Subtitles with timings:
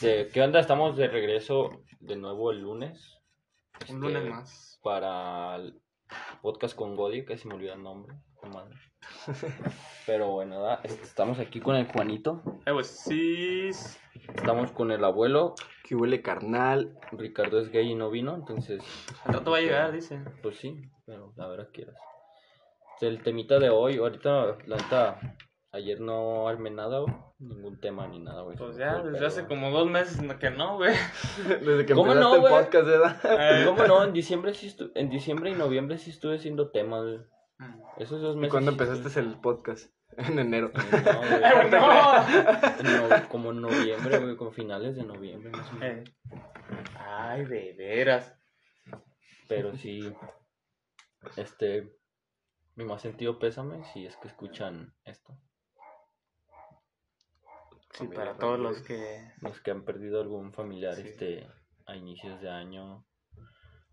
[0.00, 0.60] Este, ¿qué onda?
[0.60, 3.18] Estamos de regreso de nuevo el lunes.
[3.74, 4.80] Un Este, lunes más.
[4.82, 5.80] Para el
[6.40, 8.14] podcast con Godi, que se me olvidó el nombre.
[8.42, 8.76] la madre.
[10.06, 10.80] Pero bueno, ¿verdad?
[10.84, 12.42] Este, estamos aquí con el Juanito.
[12.64, 13.70] Eh, pues sí.
[14.34, 15.54] Estamos con el abuelo.
[15.82, 16.96] Que huele carnal.
[17.12, 18.82] Ricardo es gay y no vino, entonces,
[19.24, 20.20] Al rato va a llegar, dice.
[20.42, 21.96] pues sí, pero la verdad quieras.
[23.00, 25.20] El temita de hoy, ahorita, la neta,
[25.72, 28.56] ayer no armé nada, güey, ningún tema ni nada, güey.
[28.56, 30.94] Pues ya, desde hace como dos meses que no, güey.
[31.64, 33.20] Desde que ¿Cómo empezaste no, el podcast, ¿verdad?
[33.24, 34.04] Eh, ¿Cómo no?
[34.04, 37.18] En diciembre sí estu- en diciembre y noviembre sí estuve haciendo temas, güey.
[37.58, 37.80] Mm.
[37.98, 38.52] Esos dos ¿Y meses.
[38.52, 39.92] cuándo sí empezaste estuve- el podcast?
[40.16, 40.72] En enero.
[40.74, 41.34] No, güey.
[41.34, 43.08] Eh, no.
[43.08, 46.08] No, como en noviembre, güey, como finales de noviembre, más o menos.
[46.08, 46.12] Eh.
[46.98, 48.34] Ay, de veras.
[49.48, 50.12] Pero sí,
[51.36, 51.92] este,
[52.74, 55.34] mi más sentido pésame si es que escuchan esto.
[57.98, 59.32] Sí, Familia, para todos los que.
[59.40, 61.02] Los que han perdido algún familiar, Sí.
[61.08, 61.46] este,
[61.86, 63.04] a inicios de año,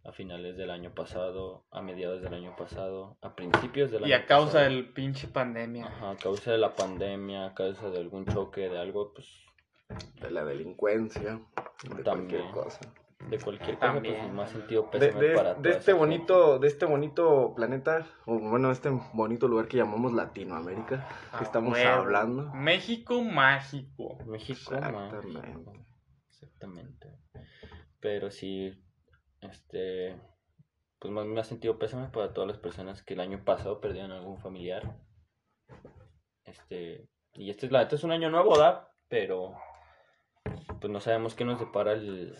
[0.03, 4.13] a finales del año pasado, a mediados del año pasado, a principios del año Y
[4.13, 4.65] a causa pasado.
[4.73, 5.87] del pinche pandemia.
[5.87, 9.27] Ajá, a causa de la pandemia, a causa de algún choque, de algo, pues,
[10.21, 11.39] De la delincuencia.
[11.83, 12.41] De También.
[12.41, 12.79] cualquier cosa.
[13.29, 16.67] De cualquier cosa, También, pues, más sentido De, pésame de- para de este bonito, de
[16.67, 21.89] este bonito planeta, o bueno, este bonito lugar que llamamos Latinoamérica, Ah, que estamos huevo.
[22.01, 22.53] hablando.
[22.53, 24.17] México mágico.
[24.25, 25.27] México, Exactamente.
[25.27, 25.73] mágico.
[26.29, 27.09] Exactamente.
[27.99, 28.73] Pero sí,
[29.41, 30.15] este,
[30.99, 34.11] pues más me ha sentido pésame para todas las personas que el año pasado perdieron
[34.11, 34.95] algún familiar.
[36.43, 38.87] Este, y este es la este es un año nuevo, ¿verdad?
[39.07, 39.53] Pero
[40.79, 42.35] pues no sabemos qué nos depara el,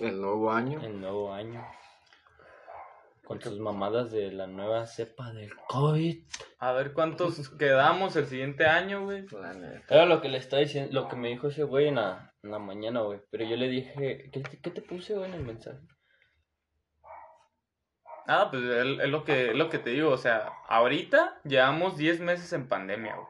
[0.00, 0.80] El nuevo año.
[0.82, 1.66] el nuevo año.
[3.24, 6.24] Con sus mamadas de la nueva cepa del COVID.
[6.58, 9.24] A ver cuántos quedamos el siguiente año, güey.
[9.88, 12.50] Era lo que le estaba diciendo, lo que me dijo ese güey en la, en
[12.50, 13.20] la mañana, güey.
[13.30, 15.78] Pero yo le dije, ¿qué, te- qué te puse, güey, en el mensaje?
[18.26, 20.10] Ah, pues es es lo que, es lo que te digo.
[20.10, 23.26] O sea, ahorita llevamos 10 meses en pandemia, güey.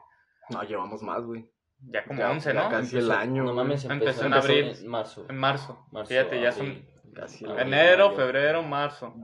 [0.51, 1.51] No, llevamos más, güey.
[1.89, 2.71] Ya como Ya- 11, ya ¿no?
[2.71, 3.45] casi el año.
[3.45, 4.77] No mames, empezó, Empezó en empezó abril.
[4.81, 5.27] En marzo.
[5.29, 5.87] En marzo.
[5.91, 6.87] Marzo, Fíjate, ya son.
[7.15, 7.67] Casi Ah, el en año.
[7.75, 9.15] enero, febrero, marzo.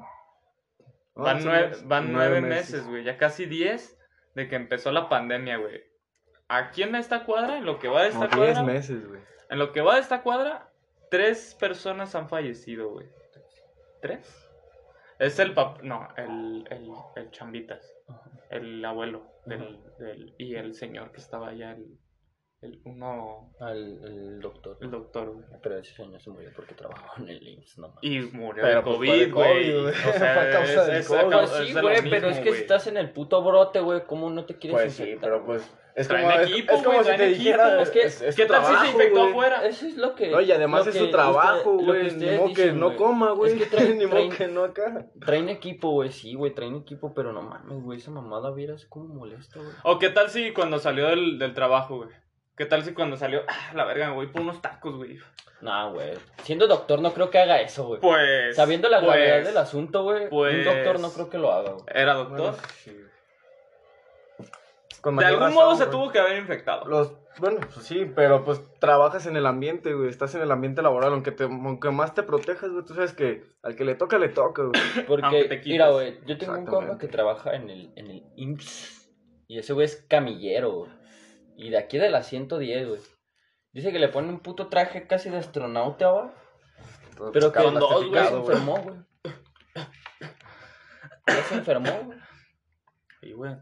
[1.15, 3.03] Van, Once nueve, meses, van nueve meses, güey.
[3.05, 3.99] Ya casi 10
[4.35, 5.83] de que empezó la pandemia, güey.
[6.49, 9.21] Aquí en esta cuadra, en lo que va de esta Como 10 cuadra, meses, güey.
[9.51, 10.71] en lo que va de esta cuadra,
[11.11, 13.09] tres personas han fallecido, güey.
[14.01, 14.45] ¿Tres?
[15.19, 15.83] Es el pap...
[15.83, 17.93] No, el, el, el chambitas.
[18.51, 20.35] El abuelo del, del...
[20.39, 21.99] Y el señor que estaba allá, el...
[22.61, 23.53] el uno...
[23.61, 24.79] Al el doctor.
[24.81, 25.45] El doctor, güey.
[25.63, 28.03] Pero ese señor se murió porque trabajaba en el IMSS, no mames.
[28.03, 29.73] Y murió Pero, de pues, COVID, güey.
[29.77, 31.33] O Fue sea, a causa es, del COVID.
[31.37, 32.61] Pues sí, es de lo güey, pero mismo, es que güey.
[32.61, 34.05] estás en el puto brote, güey.
[34.07, 35.31] ¿Cómo no te quieres Pues sí, infectar?
[35.31, 35.75] pero pues.
[35.95, 37.83] Es Traen como, es- equipo, es como güey, si te dijera.
[37.83, 39.31] Es que- es, es ¿Qué tal si se trabajo, infectó güey.
[39.31, 39.67] afuera?
[39.67, 40.29] Eso es lo que.
[40.31, 42.11] No, y además es su trabajo, güey.
[42.13, 43.53] Ni modo que no coma, güey.
[43.53, 45.07] Es que traen- Ni modo que no acá.
[45.25, 49.13] Traen equipo, güey, sí, güey, traen equipo, pero no mames, güey, esa mamada vieras cómo
[49.13, 49.73] molesta, güey.
[49.83, 52.11] ¿O qué tal si cuando salió del, del trabajo, güey?
[52.59, 55.17] ¿Qué tal si cuando salió, ah, la verga, me voy por unos tacos, güey?
[55.61, 56.15] Nah, güey.
[56.43, 58.01] Siendo doctor no creo que haga eso, güey.
[58.01, 58.57] Pues.
[58.57, 61.71] Sabiendo la pues, gravedad del asunto, güey, un pues- doctor no creo que lo haga,
[61.71, 61.85] güey.
[61.95, 62.53] Era doctor.
[62.53, 62.97] Bueno, sí.
[65.01, 65.91] Con de algún razón, modo se güey.
[65.93, 66.85] tuvo que haber infectado.
[66.87, 70.09] Los, bueno, pues sí, pero pues trabajas en el ambiente, güey.
[70.09, 72.85] Estás en el ambiente laboral, aunque te, aunque más te protejas, güey.
[72.85, 74.73] Tú sabes que al que le toca, le toca, güey.
[75.07, 79.09] Porque, te mira, güey, yo tengo un compa que trabaja en el, en el IMSS
[79.47, 80.98] y ese güey es camillero, güey.
[81.59, 83.01] Y de aquí de la 110, güey.
[83.73, 86.31] Dice que le ponen un puto traje casi de astronauta, güey.
[87.17, 88.97] Todo Pero que todo dos, güey, se enfermó, güey.
[91.27, 92.19] Ya se enfermó, güey.
[93.23, 93.57] Y, güey,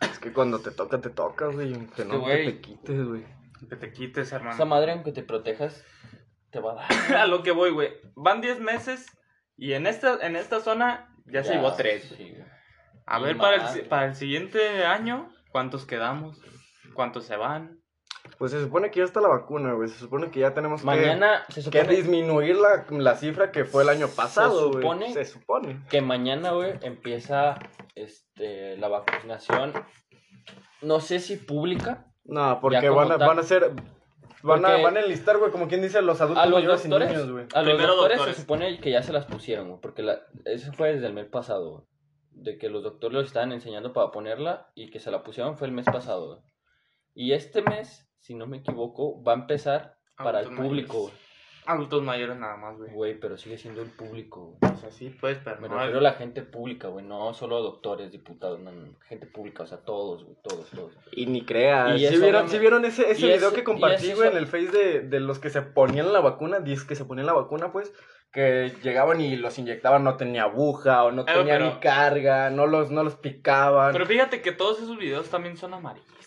[0.00, 1.74] Es que cuando te toca, te toca, güey.
[1.74, 2.46] Aunque no güey.
[2.46, 3.26] te quites, güey.
[3.68, 4.54] que te quites, hermano.
[4.54, 5.84] Esa madre, aunque te protejas,
[6.50, 6.86] te va a dar.
[7.22, 7.90] a lo que voy, güey.
[8.14, 9.04] Van 10 meses
[9.56, 12.14] y en esta, en esta zona ya, se llevó 3.
[12.16, 12.44] Sí, güey.
[13.04, 16.40] A Y ver, para el, para el siguiente año, ¿cuántos quedamos?
[16.92, 17.78] ¿Cuántos se van?
[18.38, 19.88] Pues se supone que ya está la vacuna, güey.
[19.88, 23.64] Se supone que ya tenemos que- Mañana se que, supone disminuir la, la cifra que
[23.64, 24.82] fue el año pasado, güey.
[24.82, 25.80] supone- Se supone.
[25.90, 27.58] que mañana, güey, empieza
[27.96, 29.72] este, la vacunación.
[30.82, 32.06] No sé si pública.
[32.24, 33.72] No, porque van a, van a ser.
[34.44, 36.84] Van a, van a enlistar, güey, como quien dice, a los adultos A los mayores
[36.84, 37.46] y doctores, niños, güey.
[37.54, 38.36] a los Primero doctores, doctores.
[38.36, 41.26] se supone que ya se las pusieron, güey, porque la, eso fue desde el mes
[41.26, 41.84] pasado, güey.
[42.32, 45.68] De que los doctores los estaban enseñando para ponerla y que se la pusieron fue
[45.68, 46.40] el mes pasado, güey.
[47.14, 51.14] Y este mes, si no me equivoco, va a empezar para el público, güey.
[51.64, 52.90] Adultos mayores nada más, güey.
[52.92, 54.56] Güey, pero sigue siendo el público.
[54.60, 54.72] güey.
[54.72, 57.62] O sea, sí, pues, pero Me no refiero a la gente pública, güey, no solo
[57.62, 60.92] doctores, diputados, no, no, gente pública, o sea, todos, güey, todos, todos.
[61.12, 62.00] Y ni creas.
[62.00, 64.72] Y ¿Sí vieron, sí vieron ese, ese video eso- que compartí, güey, en el Face
[64.72, 66.58] de, de los que se ponían la vacuna?
[66.58, 67.92] Dice que se ponían la vacuna, pues,
[68.32, 72.50] que llegaban y los inyectaban, no tenía aguja, o no Eh, tenía pero- ni carga,
[72.50, 73.92] no los, no los picaban.
[73.92, 76.21] Pero fíjate que todos esos videos también son amarillistas.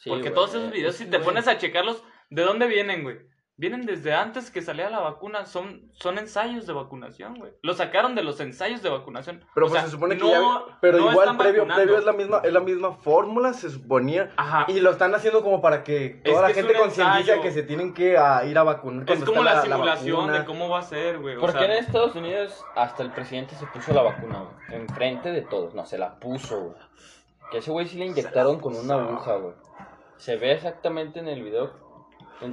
[0.00, 2.66] Sí, Porque güey, todos esos videos, es si te güey, pones a checarlos, ¿de dónde
[2.66, 3.18] vienen, güey?
[3.58, 7.52] Vienen desde antes que salía la vacuna, son, son ensayos de vacunación, güey.
[7.60, 9.44] Lo sacaron de los ensayos de vacunación.
[9.54, 10.78] Pero O pues sea, se supone que no- ya.
[10.80, 11.82] Pero no igual previo, vacunando.
[11.82, 14.32] previo es la misma, es la misma fórmula, se suponía.
[14.38, 14.64] Ajá.
[14.68, 17.62] Y lo están haciendo como para que toda Es la que gente concientice que se
[17.62, 19.04] tienen que ah, ir a vacunar.
[19.10, 21.36] Es como la simulación de cómo va a ser, güey.
[21.36, 25.42] Porque sea, en Estados Unidos hasta el presidente se puso la vacuna, güey, enfrente de
[25.42, 26.76] todos, no, se la puso, güey.
[27.50, 29.54] Que ese güey sí le inyectaron con una aguja, güey.
[30.20, 31.72] Se ve exactamente en el video.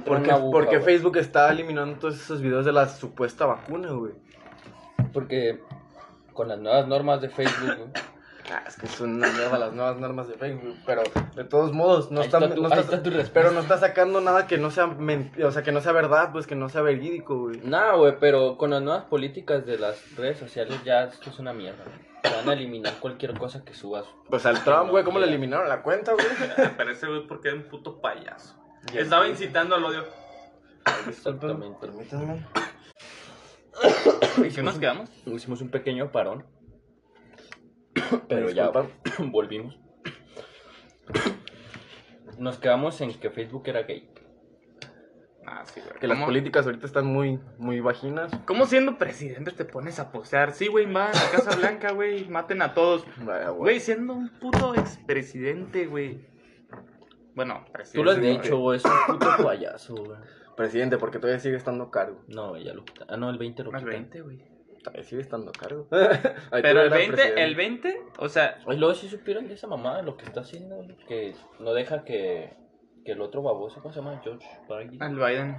[0.04, 0.80] Porque, aguja, porque.
[0.80, 4.12] Facebook está eliminando todos esos videos de la supuesta vacuna, güey.
[5.12, 5.60] Porque
[6.34, 7.88] con las nuevas normas de Facebook, güey.
[8.50, 11.02] Ah, es que son una mierda las nuevas normas de Facebook, pero
[11.36, 13.76] de todos modos no Ahí está tu- no ahí está- está tu pero no está
[13.76, 16.80] sacando nada que no sea o sea, que no sea verdad, pues que no sea
[16.80, 17.60] verídico, güey.
[17.62, 21.52] Nada, güey, pero con las nuevas políticas de las redes sociales ya esto es una
[21.52, 22.07] mierda, güey.
[22.22, 24.06] Te Van a eliminar cualquier cosa que subas.
[24.28, 26.26] Pues al Trump, güey, ¿cómo le eliminaron la cuenta, güey?
[26.76, 28.56] Pero ese güey porque era un puto payaso.
[28.92, 30.04] Ya Estaba incitando al odio.
[31.08, 31.76] Exactamente.
[31.80, 32.46] Permítanme.
[34.38, 35.10] ¿Y qué nos quedamos?
[35.26, 36.46] Hicimos un pequeño parón.
[38.28, 38.70] Pero ya
[39.18, 39.78] volvimos.
[42.38, 44.08] Nos quedamos en que Facebook era gay.
[45.50, 45.98] Ah, sí, güey.
[45.98, 48.30] Que las ¿Cómo- políticas ahorita están muy, muy vaginas.
[48.46, 50.52] ¿Cómo siendo presidente te pones a postear?
[50.52, 53.04] Sí, güey, va a la Casa Blanca, güey, maten a todos.
[53.24, 53.58] Vaya, güey.
[53.60, 56.26] Güey, siendo un puto expresidente, güey.
[57.34, 57.98] Bueno, presidente.
[57.98, 60.18] Tú lo has dicho, güey, es un puto payaso, güey.
[60.56, 62.20] Presidente, porque todavía sigue estando cargo.
[62.26, 62.84] No, güey, ya lo.
[63.08, 64.02] Ah, no, el 20 lo Más quitaron.
[64.10, 64.42] 20, güey.
[64.82, 65.86] Todavía sigue estando cargo.
[66.50, 70.16] Pero el 20, el 20, o sea, Y luego sí supieron de esa mamada, lo
[70.16, 72.54] que está haciendo, güey, que no deja que,
[73.08, 74.20] que el otro baboso, ¿cómo se llama?
[74.22, 75.56] George Biden, al Biden.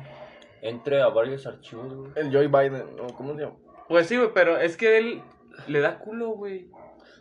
[0.62, 2.12] entre a varios archivos, güey.
[2.16, 3.08] El Joe Biden, ¿no?
[3.16, 3.56] ¿cómo se llama?
[3.88, 5.24] Pues sí, güey, pero es que él
[5.66, 6.70] le da culo, güey.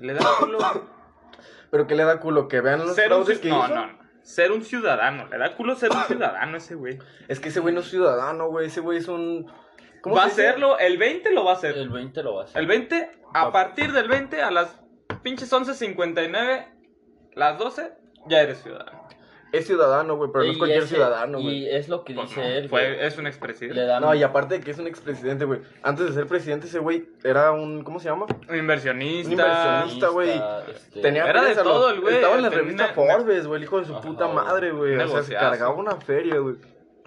[0.00, 0.58] Le da culo.
[1.70, 3.74] Pero que le da culo que vean los ser un fraudes ci- que no, hizo.
[3.74, 3.98] no, no.
[4.22, 5.26] Ser un ciudadano.
[5.28, 6.98] Le da culo ser un ciudadano ese güey.
[7.28, 8.66] Es que ese güey no es ciudadano, güey.
[8.66, 9.50] Ese güey es un.
[10.02, 10.48] ¿cómo Va a se dice?
[10.48, 11.76] hacerlo, el 20 lo va a hacer.
[11.78, 12.60] El 20 lo va a hacer.
[12.60, 14.78] El 20, a partir del 20 a las
[15.22, 16.66] pinches 11.59,
[17.34, 17.92] las 12,
[18.28, 18.97] ya eres ciudadano.
[19.50, 21.68] Es ciudadano, güey, pero no es Y cualquier ese- ciudadano, Y güey.
[21.74, 23.06] es lo que Pues dice no, él, fue- güey.
[23.06, 23.86] es un expresidente.
[24.00, 25.60] No, y aparte de que es un expresidente, güey.
[25.82, 27.82] Antes de ser presidente, ese güey era un.
[27.82, 28.26] ¿Cómo se llama?
[28.48, 29.26] Un inversionista.
[29.26, 30.08] Un inversionista.
[30.08, 30.30] güey.
[30.70, 33.56] este, Tenía Era de todo el güey, Estaba en la tenía revista una- Forbes, güey,
[33.58, 34.96] el hijo de su Ajá, puta madre, güey.
[34.96, 36.56] O sea, se cargaba una feria, güey.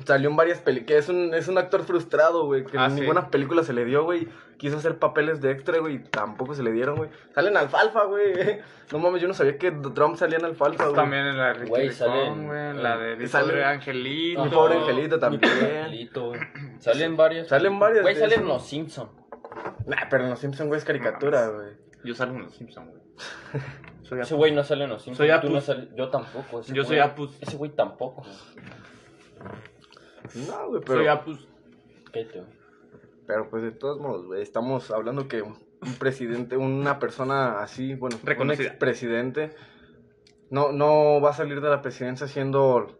[0.06, 1.03] Salió en varias películas.
[1.03, 2.65] Es un, es un actor frustrado, güey.
[2.65, 3.00] Que Ah, en sí.
[3.01, 4.27] ninguna película se le dio, güey.
[4.57, 5.95] Quiso hacer papeles de extra, güey.
[5.95, 7.09] y Tampoco se le dieron, güey.
[7.33, 8.33] Salen alfalfa, güey.
[8.92, 10.95] No mames, yo no sabía que Trump salía en alfalfa, güey.
[10.95, 14.44] También en la de Ricky Güey, Ricón, sale la de mi sale- pobre angelito.
[14.44, 15.42] Mi pobre angelito Mi también.
[15.53, 16.42] pobre angelito, güey.
[16.80, 17.47] Salen varios.
[17.47, 19.09] Salen varias Güey, salen los Simpson.
[19.86, 21.69] Nah, pero en los Simpsons, güey, es caricatura, güey.
[22.04, 23.01] Yo salgo en los Simpsons, güey.
[24.04, 25.18] Soy Ese güey no sale en los Simpsons.
[25.25, 25.50] Soy Apus.
[25.51, 26.59] no sales- Yo tampoco.
[26.59, 27.38] ese Yo soy güey- Apus.
[27.42, 28.24] Ese güey tampoco.
[30.47, 31.23] No, güey, pero.
[31.25, 32.27] Güey.
[33.27, 35.56] Pero pues de todos modos, güey, estamos hablando que un
[36.00, 38.65] presidente, una persona así, bueno, Reconocida.
[38.65, 39.51] un expresidente,
[40.50, 42.99] no, no va a salir de la presidencia haciendo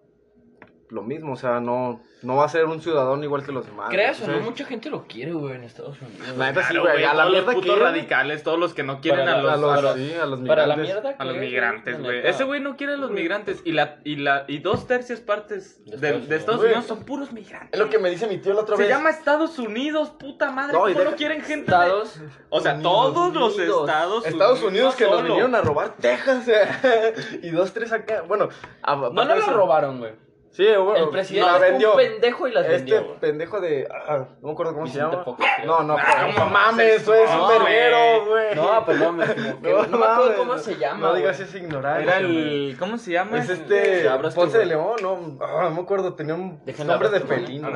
[0.92, 3.90] lo mismo, o sea, no, no va a ser un ciudadano igual que los demás.
[3.90, 6.38] Creas o no, mucha gente lo quiere, güey, en Estados Unidos.
[6.38, 8.84] La neta sí, güey, a la todos los mierda putos que radicales, todos los que
[8.84, 10.76] no quieren Para a la- los, a los, a los- sí, a los Para la
[10.76, 11.04] migrantes.
[11.04, 12.28] mierda a los migrantes, güey.
[12.28, 13.62] Ese güey no quiere a los migrantes.
[13.66, 16.86] Y, la, y, la, y dos tercias partes De de, Estados de Estados Unidos.
[16.86, 17.70] Son puros migrantes.
[17.72, 18.92] Es lo que me dice mi tío la otra Se vez.
[18.92, 20.74] llama Estados Unidos, puta madre.
[20.74, 21.72] No, y ¿Cómo no deja- quieren gente?
[21.72, 22.20] de- Estados.
[22.50, 23.80] O sea, Unidos, todos los Unidos.
[23.90, 26.46] Estados Estados Unidos que no nos vinieron a robar Texas
[27.42, 28.22] y dos, tres acá.
[28.28, 28.50] Bueno,
[28.86, 30.12] No, de lo robaron, güey.
[30.52, 31.92] Sí, bueno, El presidente la vendió.
[31.92, 33.20] un pendejo y las Este vendió, güey.
[33.22, 33.88] pendejo de.
[33.90, 35.24] ah, no me acuerdo cómo Vicente se llama.
[35.24, 37.60] Fox, no, no, Ah, no, ¿cómo mames, eso es eso, un güey?
[37.60, 38.56] verguero, güey.
[38.56, 39.72] No, perdón, me equivoqué.
[39.90, 41.00] No, me acuerdo cómo se llama.
[41.08, 42.04] No digas ese ignorante.
[42.04, 42.76] Era el.
[42.78, 43.38] ¿Cómo se llama?
[43.40, 44.10] Es este.
[44.36, 44.66] Ponce de.
[44.66, 45.38] León, no.
[45.42, 47.70] ah, no me acuerdo, tenía un nombre de felino.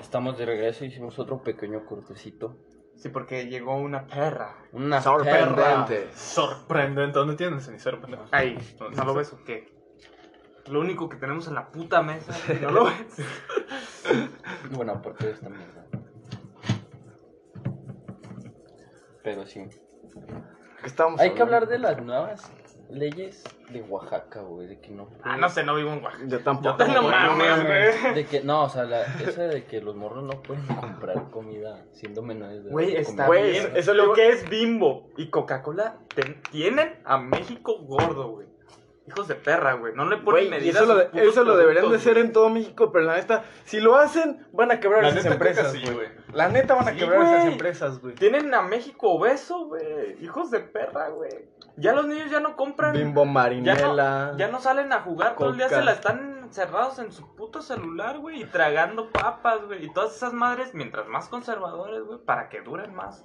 [0.00, 2.56] Estamos de regreso, hicimos otro pequeño cortecito.
[2.96, 4.56] Sí, porque llegó una perra.
[4.72, 6.08] Una Sorprendente.
[6.14, 7.18] Sorprendente.
[7.18, 8.24] ¿Dónde tienes, cenicero, pendejo?
[8.30, 8.58] Ahí.
[8.94, 9.79] ¿No lo ves o qué?
[10.68, 12.32] Lo único que tenemos en la puta mesa.
[12.60, 13.16] ¿No lo ves?
[14.72, 15.84] Bueno, porque de esta mierda.
[19.22, 19.66] Pero sí.
[20.80, 22.50] ¿Qué estamos Hay que hablar de las nuevas
[22.88, 26.24] leyes de Oaxaca, güey, de que no Ah, no sé, no vivo en Oaxaca.
[26.26, 26.84] Yo tampoco.
[26.86, 28.14] No güey, mames, güey.
[28.14, 31.84] De que, no, o sea, la, esa de que los morros no pueden comprar comida
[31.92, 32.72] siendo menores de edad.
[32.72, 33.44] Güey, está bien.
[33.54, 35.98] eso- eso lo que es Bimbo y Coca-Cola
[36.50, 38.48] tienen a México gordo, güey.
[39.10, 39.92] Hijos de perra, güey.
[39.94, 40.76] No le ponen Güey, medidas.
[40.82, 43.04] eso lo, a de- sus putos eso lo deberían de hacer en todo México, pero
[43.04, 45.82] la neta, si lo hacen, van a quebrar La esas neta, creo que empresas, sí,
[45.84, 45.94] güey.
[45.94, 46.08] güey.
[46.32, 48.14] La neta van a Sí, quebrar esas empresas, güey.
[48.14, 50.16] Tienen a México obeso, güey.
[50.22, 51.30] Hijos de perra, güey.
[51.76, 52.92] Ya los niños ya no compran.
[52.92, 54.34] Bimbo ya, no, Marinela.
[54.36, 55.34] ya no salen a jugar.
[55.36, 55.78] Todo el día Coca.
[55.78, 58.42] se la están encerrados en su puto celular, güey.
[58.42, 59.86] Y tragando papas, güey.
[59.86, 62.18] Y todas esas madres, mientras más conservadores, güey.
[62.24, 63.24] Para que duren más.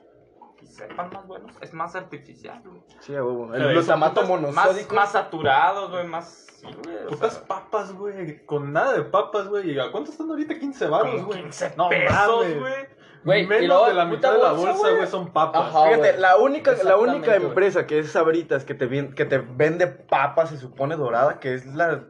[0.65, 1.51] Sepan más buenos.
[1.62, 2.81] Es más artificial, güey.
[3.00, 3.13] Sí.
[3.13, 4.95] Pero El glutamato eso, Más, monosódico.
[4.95, 6.05] más saturados, güey.
[6.07, 6.48] Más.
[6.60, 7.05] Sí, güey.
[7.07, 8.45] Putas sea, papas, güey.
[8.45, 9.72] Con nada de papas, güey.
[9.72, 10.57] ¿Y a cuánto están ahorita?
[10.57, 11.41] 15 baros, güey.
[11.43, 12.95] 15 No pesos, güey.
[13.24, 14.95] Güey, y Menos luego, de la mitad de la bolsa, güey.
[14.98, 15.69] güey, son papas.
[15.69, 15.86] Ajá.
[15.86, 16.19] Fíjate, güey.
[16.22, 17.48] la única, la única güey.
[17.50, 21.55] empresa que es Sabritas que te, vien- que te vende papas, se supone dorada, que
[21.55, 22.03] es la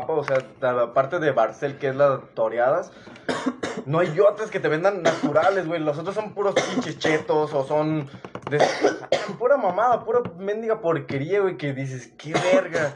[0.00, 2.92] papa, o sea, la parte de Barcel, que es las toreadas.
[3.86, 5.78] No hay otras que te vendan naturales, güey.
[5.78, 8.08] Los otros son puros pinches chetos o son
[8.48, 8.58] de
[9.38, 12.94] pura mamada, pura mendiga porquería, güey, que dices, qué verga.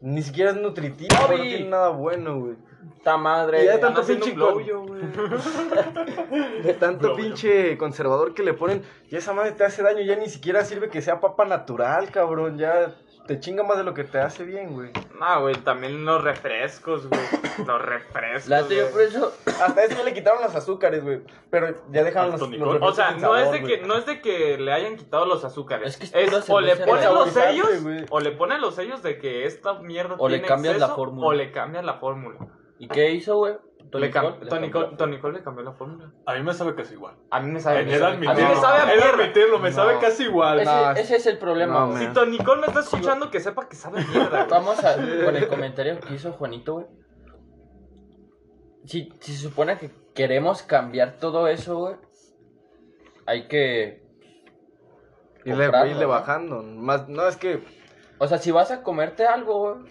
[0.00, 2.56] Ni siquiera es nutritivo, no tiene nada bueno, güey.
[3.02, 3.64] Ta madre.
[3.64, 4.64] Y ya Están tanto pinche con-.
[6.62, 10.30] De tanto pinche conservador que le ponen, ya esa madre te hace daño, ya ni
[10.30, 12.94] siquiera sirve que sea papa natural, cabrón, ya
[13.26, 14.90] te chinga más de lo que te hace bien, güey.
[15.18, 17.20] No, güey, también los refrescos, güey.
[17.66, 18.48] Los refrescos.
[18.48, 19.32] La yo por eso.
[19.46, 22.82] Hasta eso ya le quitaron los azúcares, güey, pero ya dejaron los, los.
[22.82, 25.44] O sea, sin no es, de que, no es de que le hayan quitado los
[25.44, 25.88] azúcares.
[25.88, 28.04] Es que es Es, o le ponen los sellos, güey.
[28.10, 30.96] o le ponen los sellos de que esta mierda O le tiene cambias la exceso,
[30.96, 31.26] fórmula.
[31.26, 32.38] O le cambian la fórmula.
[32.78, 33.54] ¿Y qué hizo, güey?
[34.00, 34.84] Le cam- Cole le Tony, cambió.
[34.86, 36.12] Cole, Tony Cole le cambió la fórmula.
[36.26, 37.16] A mí me sabe casi igual.
[37.30, 38.08] A mí me sabe de mierda.
[38.08, 38.32] admitirlo.
[38.32, 39.08] A mí me sabe a mierda.
[39.14, 39.76] admitirlo, me No.
[39.76, 40.60] sabe casi igual.
[40.60, 42.06] Ese, ese es el problema, güey.
[42.06, 42.12] Si.
[42.12, 44.46] Tony Cole me está escuchando, que sepa que sabe mierda.
[44.50, 46.86] Vamos a, con el comentario que hizo Juanito, güey.
[48.84, 51.96] Si, si se supone que queremos cambiar todo eso, güey,
[53.26, 54.04] hay que...
[55.46, 56.08] Irle, comprarlo, irle ¿no?
[56.08, 57.62] bajando, más, no, es que,
[58.18, 59.90] O sea, si vas a comerte algo, güey,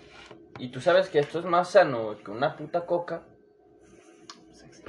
[0.59, 3.23] y tú sabes que esto es más sano güey, que una puta coca,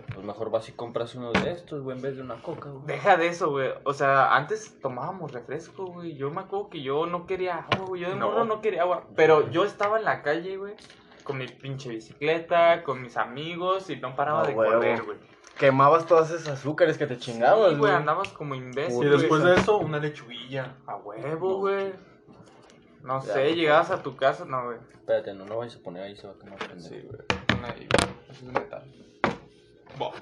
[0.02, 2.84] pues mejor vas y compras uno de estos, güey, en vez de una coca, güey.
[2.86, 3.70] Deja de eso, güey.
[3.84, 6.14] O sea, antes tomábamos refresco, güey.
[6.16, 8.02] Yo me acuerdo que yo no quería agua, güey.
[8.02, 8.28] Yo de No.
[8.30, 9.04] morro no quería agua.
[9.16, 10.74] Pero yo estaba en la calle, güey.
[11.22, 14.72] Con mi pinche bicicleta, con mis amigos y no paraba de huevo.
[14.74, 15.18] correr, güey.
[15.58, 17.78] quemabas todos esos azúcares que te chingabas, Sí, güey.
[17.78, 18.94] güey, andabas como imbécil.
[19.04, 19.18] Y güey.
[19.20, 20.74] después de eso, una lechuguilla.
[20.86, 21.92] A huevo, güey.
[23.02, 24.78] No Ya, sé, llegabas a tu casa, no, güey.
[24.94, 26.58] Espérate, no lo vayas a poner ahí, se va a quemar.
[26.80, 27.20] Sí, güey.
[27.58, 27.86] Una ahí,
[28.30, 28.82] Eso es metal.
[29.98, 30.12] Bo.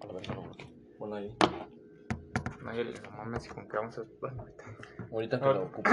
[0.00, 0.34] A la verga,
[1.16, 1.36] ahí.
[2.62, 4.02] No, yo le digo, mames, ¿con qué vamos a...?
[4.20, 4.64] Bueno, ahorita.
[5.10, 5.90] Ahorita que lo ocupo.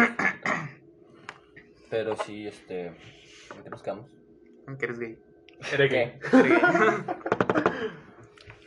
[1.90, 2.88] Pero sí, este...
[2.88, 4.10] ¿En qué nos quedamos?
[4.78, 5.20] ¿Que eres gay?
[5.72, 6.20] Eres gay.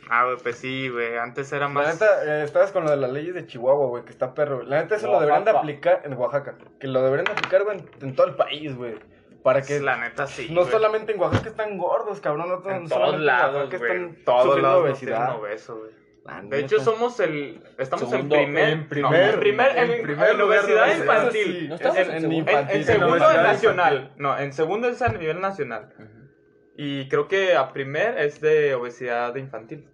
[0.09, 1.17] Ah, güey, pues sí, güey.
[1.17, 1.93] Antes era La más...
[1.93, 4.63] neta, eh, estabas con lo de las leyes de Chihuahua, güey, que está perro.
[4.63, 6.57] La neta, eso lo deberían de aplicar en Oaxaca.
[6.79, 8.95] Que lo deberían de aplicar, güey, en, en todo el país, güey.
[9.43, 10.71] Para que La neta, sí, no güey.
[10.71, 12.49] solamente en Oaxaca están gordos, cabrón.
[12.49, 13.91] No, En no todos en lados, Oaxaca güey.
[13.91, 15.35] están En todos lados obesidad.
[15.35, 15.39] obesidad.
[15.39, 15.91] obeso, güey.
[16.25, 17.63] La De hecho, somos el...
[17.77, 18.69] Estamos Segundo- en primer...
[18.69, 19.77] en no, primer- en primer...
[19.77, 21.69] En, en primer en lugar de obesidad infantil.
[21.69, 22.27] No En- en, en segundo.
[22.27, 22.75] En, infantil.
[22.75, 24.13] en En segundo obesidad nacional.
[24.17, 25.93] No, en segundo es a nivel nacional.
[26.75, 29.87] Y creo que a primer es de obesidad infantil.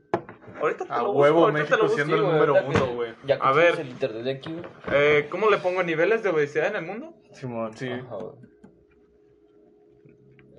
[0.62, 1.96] Ahorita te A lo busco, huevo, ahorita te lo México busco.
[1.96, 3.14] siendo el número uno, güey.
[3.25, 3.80] Ya que A ver.
[3.80, 4.66] el internet de aquí, güey.
[4.94, 7.14] Eh, ¿Cómo le pongo niveles de obesidad en el mundo?
[7.34, 7.75] Simón.
[7.75, 7.90] Sí.
[7.90, 8.16] Ajá.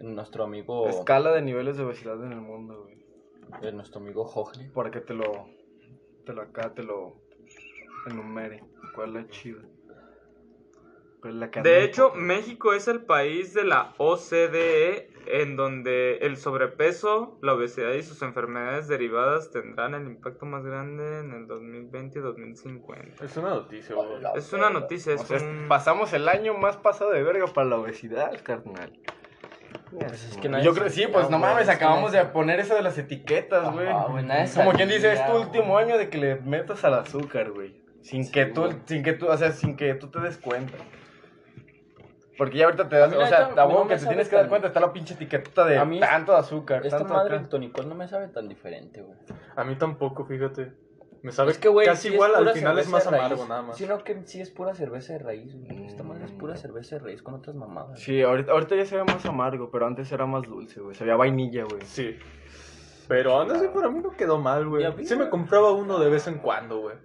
[0.01, 0.89] Nuestro amigo...
[0.89, 2.97] Escala de niveles de obesidad en el mundo, güey.
[3.63, 4.71] eh, nuestro amigo Jorge.
[4.75, 5.49] Para que te lo.
[6.25, 7.15] Te lo acá, te lo.
[8.07, 8.63] Enumere.
[8.95, 9.63] ¿Cuál es la chida?
[11.21, 12.13] ¿Cuál es la que anda De hecho?
[12.15, 18.23] México es el país de la OCDE en donde el sobrepeso, la obesidad y sus
[18.23, 23.25] enfermedades derivadas tendrán el impacto más grande en el 2020 y 2050.
[23.25, 24.09] Es una noticia, güey.
[24.37, 27.47] Es una noticia, es O sea, como un- pasamos el año más pasado de verga
[27.49, 28.93] para la obesidad, carnal.
[29.91, 32.99] Pues es que Yo creo, sí, pues no mames, acabamos de poner eso de las
[32.99, 33.89] etiquetas, güey.
[34.55, 37.75] Como quien dice, es tu último año de que le metas al azúcar, güey.
[38.03, 38.77] Sin Sí, que tú, güey.
[38.87, 40.77] sin que tú, o sea, sin que tú te des cuenta.
[42.37, 44.49] Porque ya ahorita te das, mí o sea, a no que te tienes que dar
[44.49, 47.49] cuenta, está la pinche etiqueta de A mí tanto de azúcar, Esta tanto madre del
[47.49, 49.19] tonicol no me sabe tan diferente, güey.
[49.57, 50.73] A mí tampoco, fíjate.
[51.23, 53.77] Me sabe Es que, güey, casi igual, es al final es más amargo nada más.
[53.77, 55.87] Sino que sí es pura cerveza de raíz, güey.
[55.87, 57.99] Esta madre es pura cerveza de raíz con otras mamadas.
[58.01, 60.95] Sí, ahorita, ahorita ya se ve más amargo, pero antes era más dulce, güey.
[60.95, 61.83] Sabía vainilla, güey.
[61.83, 62.17] Sí.
[63.09, 64.85] Pero aún así para mí no quedó mal, güey.
[65.07, 66.97] Sí me compraba uno de vez en cuando, güey.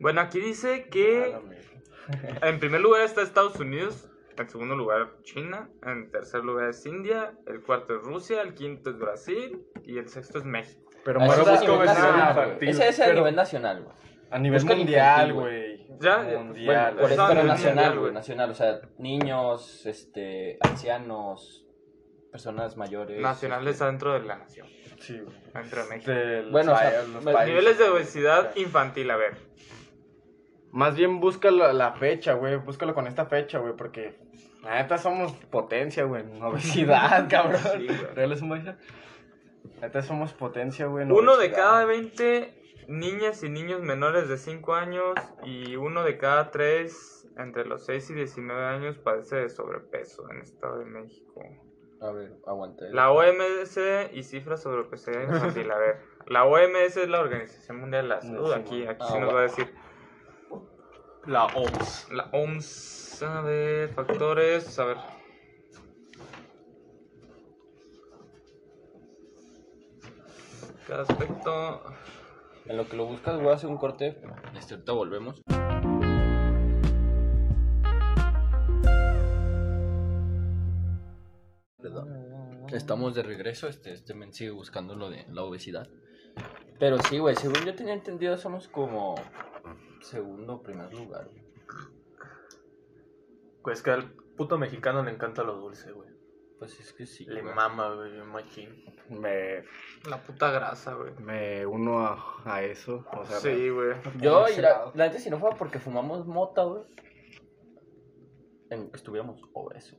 [0.00, 2.48] Bueno, aquí dice Ah, que mierda.
[2.48, 5.68] en primer lugar está Estados Unidos En segundo lugar, China.
[5.82, 7.36] En tercer lugar es India.
[7.46, 8.42] El cuarto es Rusia.
[8.42, 9.66] El quinto es Brasil.
[9.82, 10.87] Y el sexto es México.
[11.04, 12.68] Pero a busca nivel obesidad nacional, infantil.
[12.68, 13.96] Ese es a nivel nacional, güey.
[14.30, 15.86] A nivel mundial, güey.
[16.00, 16.18] Ya.
[16.18, 16.94] Mundial.
[16.94, 21.64] Bueno, por eso pero nacional, güey, nacional, o sea, niños, este, ancianos,
[22.30, 23.20] personas mayores.
[23.20, 24.66] Nacional este, está dentro de la nación.
[25.00, 25.34] Sí, güey.
[25.54, 26.12] Dentro de México.
[26.52, 27.48] Bueno, o sea, país- los me- países.
[27.54, 29.36] Niveles de obesidad infantil, a ver.
[30.70, 32.56] Más bien busca la, la fecha, güey.
[32.56, 34.18] Búscalo con esta fecha, güey, porque
[34.62, 36.24] la neta somos potencia, güey.
[36.42, 37.60] Obesidad, cabrón.
[37.72, 37.98] Sí, güey.
[39.80, 41.04] Neta somos potencia, güey.
[41.04, 42.54] en Uno de cada 20
[42.88, 48.10] niñas y niños menores de 5 años y uno de cada 3 entre los 6
[48.10, 51.42] y 19 años padece de sobrepeso en el Estado de México.
[52.00, 52.84] A ver, aguanta.
[52.90, 53.78] La OMS
[54.12, 55.70] y cifras sobre obesidad infantil.
[55.70, 58.52] A ver, la OMS es la Organización Mundial de la Salud.
[58.52, 59.74] Aquí, aquí Ah, sí nos va a decir.
[61.26, 62.08] La OMS.
[62.12, 64.96] La OMS, a ver, factores, a ver.
[70.88, 71.82] Cada aspecto.
[72.64, 74.22] En lo que lo buscas, voy a hacer un corte.
[74.56, 75.42] Este, ahorita volvemos.
[81.76, 82.66] Perdón.
[82.72, 85.86] Estamos de regreso, este, este men sigue buscando lo de la obesidad.
[86.78, 89.14] Pero sí, güey, según yo tenía entendido, somos como
[90.00, 91.28] segundo o primer lugar.
[91.28, 91.42] güey.
[93.62, 96.17] Pues que al puto mexicano le encanta lo dulce, güey.
[96.58, 97.24] Pues es que sí.
[97.24, 97.54] Le güey.
[97.54, 98.84] mama, güey, bien machín.
[99.10, 99.62] Me,
[100.08, 101.12] La puta grasa, güey.
[101.20, 103.04] me uno a, a eso.
[103.12, 103.94] O sea, Sí, güey.
[104.18, 106.82] Yo, y la, neta, si no fuera porque fumamos mota, güey,
[108.70, 109.98] en- estuviéramos obesos.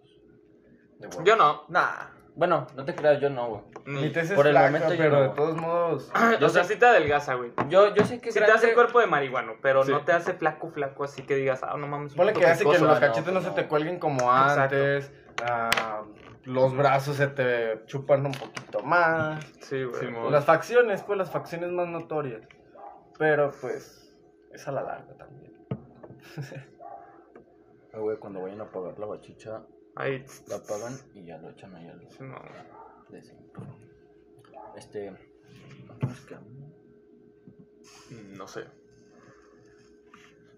[1.24, 1.64] Yo no.
[1.70, 2.12] Nah.
[2.36, 3.62] Bueno, no te creas, yo no, güey.
[3.86, 5.22] Ni- Mi tez es Por el flaca, momento yo pero no.
[5.24, 6.12] de todos modos.
[6.42, 7.52] o sea, sí te adelgaza, güey.
[7.70, 9.92] Yo, yo sé que Sí te grande- hace cuerpo de marihuano, pero Sí.
[9.92, 12.12] no te hace flaco, flaco, así que digas, ah, no mames.
[12.14, 13.46] un Ponle puto que hace que picoso, los no, cachetes no, no.
[13.46, 14.62] se te cuelguen como Exacto.
[14.76, 15.12] antes.
[15.44, 16.04] ah,
[16.46, 19.44] los brazos se te chupan un poquito más.
[19.62, 20.32] Sí, güey.
[20.32, 22.42] Las facciones, pues las facciones más notorias.
[23.18, 24.14] Pero pues
[24.52, 25.54] es a la larga también.
[27.92, 29.64] Ah, güey, cuando vayan a apagar la bachicha,
[29.96, 30.24] Ahí.
[30.48, 32.40] la apagan y ya lo echan ahí al Sí, no.
[33.10, 33.18] de.
[34.78, 35.12] Este.
[36.00, 36.36] ¿cómo es que?
[38.14, 38.66] Mm, No sé.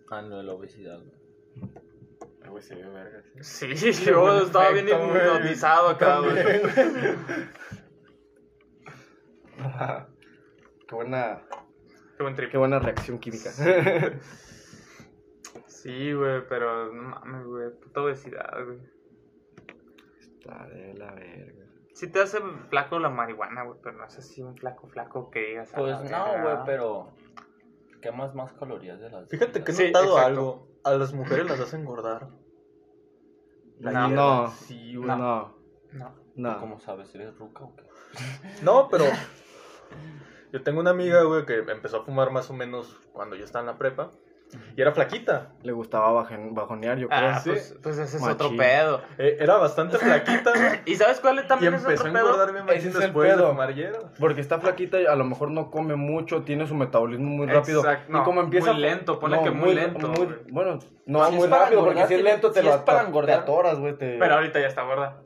[0.10, 1.72] Ah, lo de la obesidad, güey.
[2.44, 3.24] Ay, güey, se ve verga.
[3.42, 3.68] Sí,
[4.06, 6.34] yo estaba bien hipnotizado acá, güey.
[10.88, 11.42] qué buena,
[12.18, 12.52] Qué buen trip.
[12.52, 13.52] qué buena reacción química.
[15.68, 17.72] Sí, güey, pero no mames, güey.
[17.72, 18.78] Puta obesidad, güey.
[20.20, 21.66] Está de la verga.
[21.96, 22.38] Sí te hace
[22.70, 25.72] flaco la marihuana, güey, pero no es así un flaco, flaco que digas.
[25.76, 27.16] Pues no, güey, pero.
[28.00, 29.28] Quemas más calorías de las.
[29.28, 30.28] Fíjate que he Sí, notado exacto.
[30.28, 30.68] algo.
[30.84, 32.30] A las mujeres las hacen engordar.
[33.80, 34.08] La No.
[34.08, 34.24] hierba.
[34.46, 34.52] No.
[34.52, 34.94] Sí.
[34.96, 35.06] No.
[35.18, 35.56] No,
[35.94, 36.16] No.
[36.36, 36.60] no.
[36.60, 37.14] ¿Cómo sabes?
[37.16, 37.84] ¿Eres ruca o qué?
[38.64, 39.06] No, pero
[40.52, 43.62] yo tengo una amiga, güey, que empezó a fumar más o menos cuando yo estaba
[43.62, 44.12] en la prepa.
[44.76, 45.50] Y era flaquita.
[45.64, 47.20] Le gustaba bajen- bajonear, yo creo.
[47.30, 47.50] Ah, sí.
[47.52, 48.36] pues, pues ese es Machín.
[48.36, 49.02] otro pedo.
[49.18, 50.80] Eh, era bastante flaquita, güey.
[50.86, 52.26] ¿Y sabes cuál Y también es empezó a otro pedo?
[52.28, 54.00] engordar bien Ese machín es el después de hierba.
[54.20, 57.80] Porque está flaquita y a lo mejor no come mucho, tiene su metabolismo muy rápido.
[57.82, 61.34] Exacto, y no, como empieza muy lento, ponle que muy lento, muy- bueno, no Si
[61.34, 63.36] es muy rápido, porque si es lento te si lo es para te- engordar.
[63.38, 63.98] te atoras, güey.
[63.98, 65.18] te- Pero ahorita ya está gorda.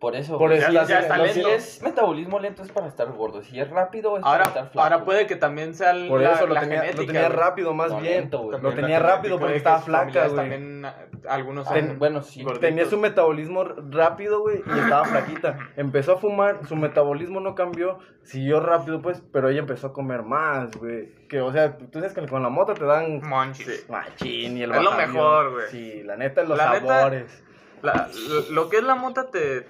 [0.00, 0.38] Por eso.
[0.38, 0.58] Por güey.
[0.60, 1.48] eso ya- ya está los- lento.
[1.50, 3.42] Si es metabolismo lento es para estar gordo.
[3.42, 4.80] Si es rápido es para estar flaco.
[4.80, 7.38] ahora puede que también sea la, Por eso lo la tenía, lo genética, tenía güey.
[7.38, 8.14] rápido más No, bien.
[8.20, 8.60] lento, güey.
[8.62, 10.36] lo tenía rápido porque estaba flaca, güey.
[10.36, 10.94] También, ah,
[11.28, 12.42] algunos Ten- bueno, sí.
[12.42, 12.60] gorditos.
[12.66, 15.58] Tenía su metabolismo rápido, güey, y estaba flaquita.
[15.76, 20.22] Empezó a fumar, su metabolismo no cambió, siguió rápido, pues, pero ella empezó a comer
[20.22, 21.10] más, güey.
[21.28, 23.86] Que, o sea, tú sabes que con la moto te dan Monchis.
[23.90, 25.66] machín y el Es lo mejor, güey.
[25.70, 27.44] Sí, la neta, los La neta- sabores.
[27.82, 29.66] La- lo, lo que es la mota te,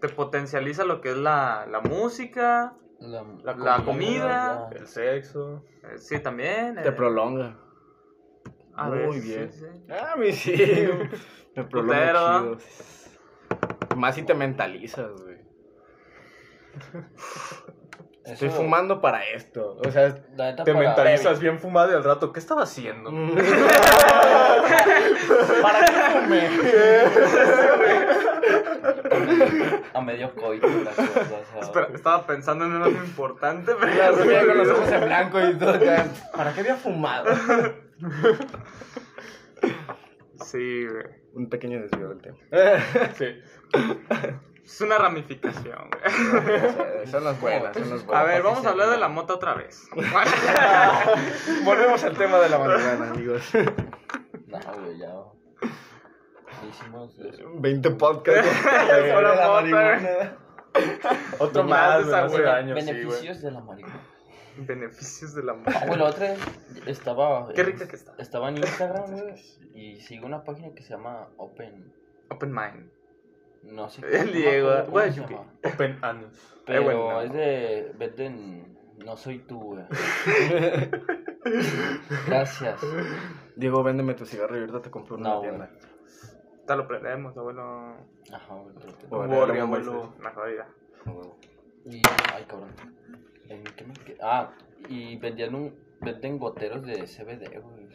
[0.00, 3.24] te potencializa lo que es la, la música, La,
[3.56, 4.68] La comida.
[4.72, 5.64] El sexo.
[5.84, 6.76] eh, sí, también.
[6.82, 7.56] Te eh, prolonga.
[8.74, 9.52] a Muy bien.
[9.52, 9.66] sí, sí.
[9.90, 10.54] Ah, mi sí.
[11.56, 12.58] Me prolonga chido.
[13.96, 15.38] Más si te mentalizas, güey.
[18.24, 19.78] Estoy Eso- fumando para esto.
[19.84, 23.10] O sea, La neta Te mentalizas bien fumado y al rato, ¿qué estaba haciendo?
[25.62, 26.48] ¿para qué fumé?
[29.94, 33.96] A medio coito la cosa, o sea, Espera, estaba pensando en algo importante, pero La
[33.96, 35.78] ya se me rubia con los ojos en blanco y todo.
[36.36, 37.30] ¿Para qué había fumado?
[40.44, 41.04] Sí, güey.
[41.34, 42.36] Un pequeño desvío del tema.
[43.16, 43.26] Sí.
[44.64, 47.06] Es una ramificación, güey.
[47.06, 48.26] son las buenas, son las A buenas.
[48.26, 49.88] ver, vamos a hablar de la mota otra vez.
[51.64, 53.42] Volvemos al tema de la marihuana, amigos.
[54.46, 55.12] No, güey, ya.
[56.68, 57.44] Hicimos eso.
[57.54, 58.50] 20 podcasts.
[58.62, 60.36] Sobre la marihuana.
[61.38, 62.96] Otro más, de hace años, sí, güey.
[63.04, 64.00] Beneficios de la marihuana.
[64.56, 66.38] Beneficios de la Ah, güey, la otra vez
[66.86, 67.48] estaba.
[67.54, 68.14] Qué rica que está.
[68.18, 69.34] Estaba en Instagram, güey.
[69.74, 71.92] Y sigo una página que se llama Open.
[72.30, 72.90] Open Mind.
[73.62, 75.34] No sé El Diego, acuerdo cómo güey, se Yupi.
[75.34, 75.52] llama.
[75.74, 76.56] Open Anus.
[76.66, 77.20] Pero bueno.
[77.22, 77.92] es de.
[77.98, 78.78] Venden.
[79.04, 79.84] No soy tú, güey.
[82.26, 82.80] Gracias.
[83.56, 85.70] Diego, véndeme tu cigarro y ahorita te compro una No, tienda.
[86.76, 87.94] Lo prendemos, abuelo.
[88.32, 88.72] Ajá, un
[89.64, 90.14] abuelo.
[90.22, 90.68] La jodida.
[91.86, 92.02] Y.
[92.34, 92.70] Ay, cabrón.
[93.48, 94.18] ¿En qué me quedé?
[94.22, 94.50] Ah,
[94.88, 95.74] y vendían un.
[96.00, 97.90] Venden goteros de CBD, güey.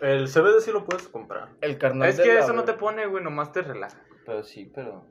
[0.00, 1.50] El CBD sí lo puedes comprar.
[1.60, 3.98] El carnal Es que la- eso no te pone, güey, nomás te relaja.
[4.24, 5.04] Pero sí, pero.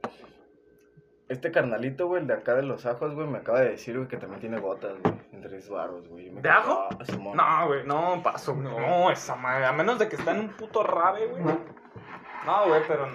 [1.30, 4.08] Este carnalito, güey, el de acá de los ajos, güey, me acaba de decir, güey,
[4.08, 6.32] que también tiene gotas, güey, en tres baros, güey.
[6.32, 6.88] Me ¿De ajo?
[6.90, 7.38] "Ah, Simón".
[7.38, 8.56] No, güey, no, paso.
[8.56, 9.66] No, esa madre.
[9.66, 11.44] A menos de que está en un puto rave, güey.
[11.44, 13.08] No, güey, pero.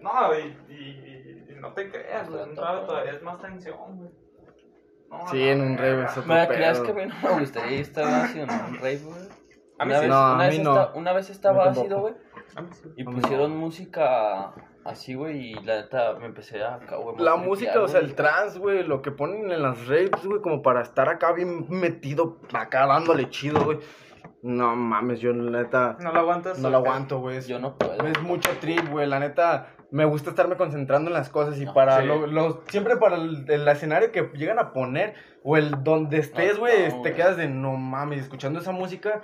[0.00, 0.56] No, güey.
[0.68, 2.42] Y, y- y no te creas, güey.
[2.44, 4.10] En un rave todavía es más tensión, güey.
[5.10, 7.40] No, Sí, no, en un rave es otro ¿Me creas que a mí no me
[7.40, 9.28] gustaría estar ácido en un rave, güey?
[9.78, 10.00] A mí Una sí.
[10.02, 10.80] vez, No, a una mí vez no.
[10.80, 12.14] esta- una vez estaba ácido, güey.
[12.96, 13.56] Y pusieron no.
[13.60, 14.52] música
[14.88, 17.16] así, güey, y la neta me empecé a acá, güey.
[17.18, 20.62] La música, o sea, el trance, güey, lo que ponen en las raves, güey, como
[20.62, 23.78] para estar acá bien metido, acá dándole chido, güey.
[24.42, 26.58] No mames, yo la neta No lo aguantas.
[26.58, 27.38] no lo aguanto, güey.
[27.38, 27.94] Es, Yo no puedo.
[28.06, 29.68] es mucho trip, güey, la neta.
[29.90, 32.06] Me gusta estarme concentrando en las cosas y No, para sí.
[32.06, 36.58] lo, lo- siempre para el, el escenario que llegan a poner o el donde estés,
[36.58, 37.14] güey, no, te güey.
[37.14, 39.22] quedas de no mames, escuchando esa música.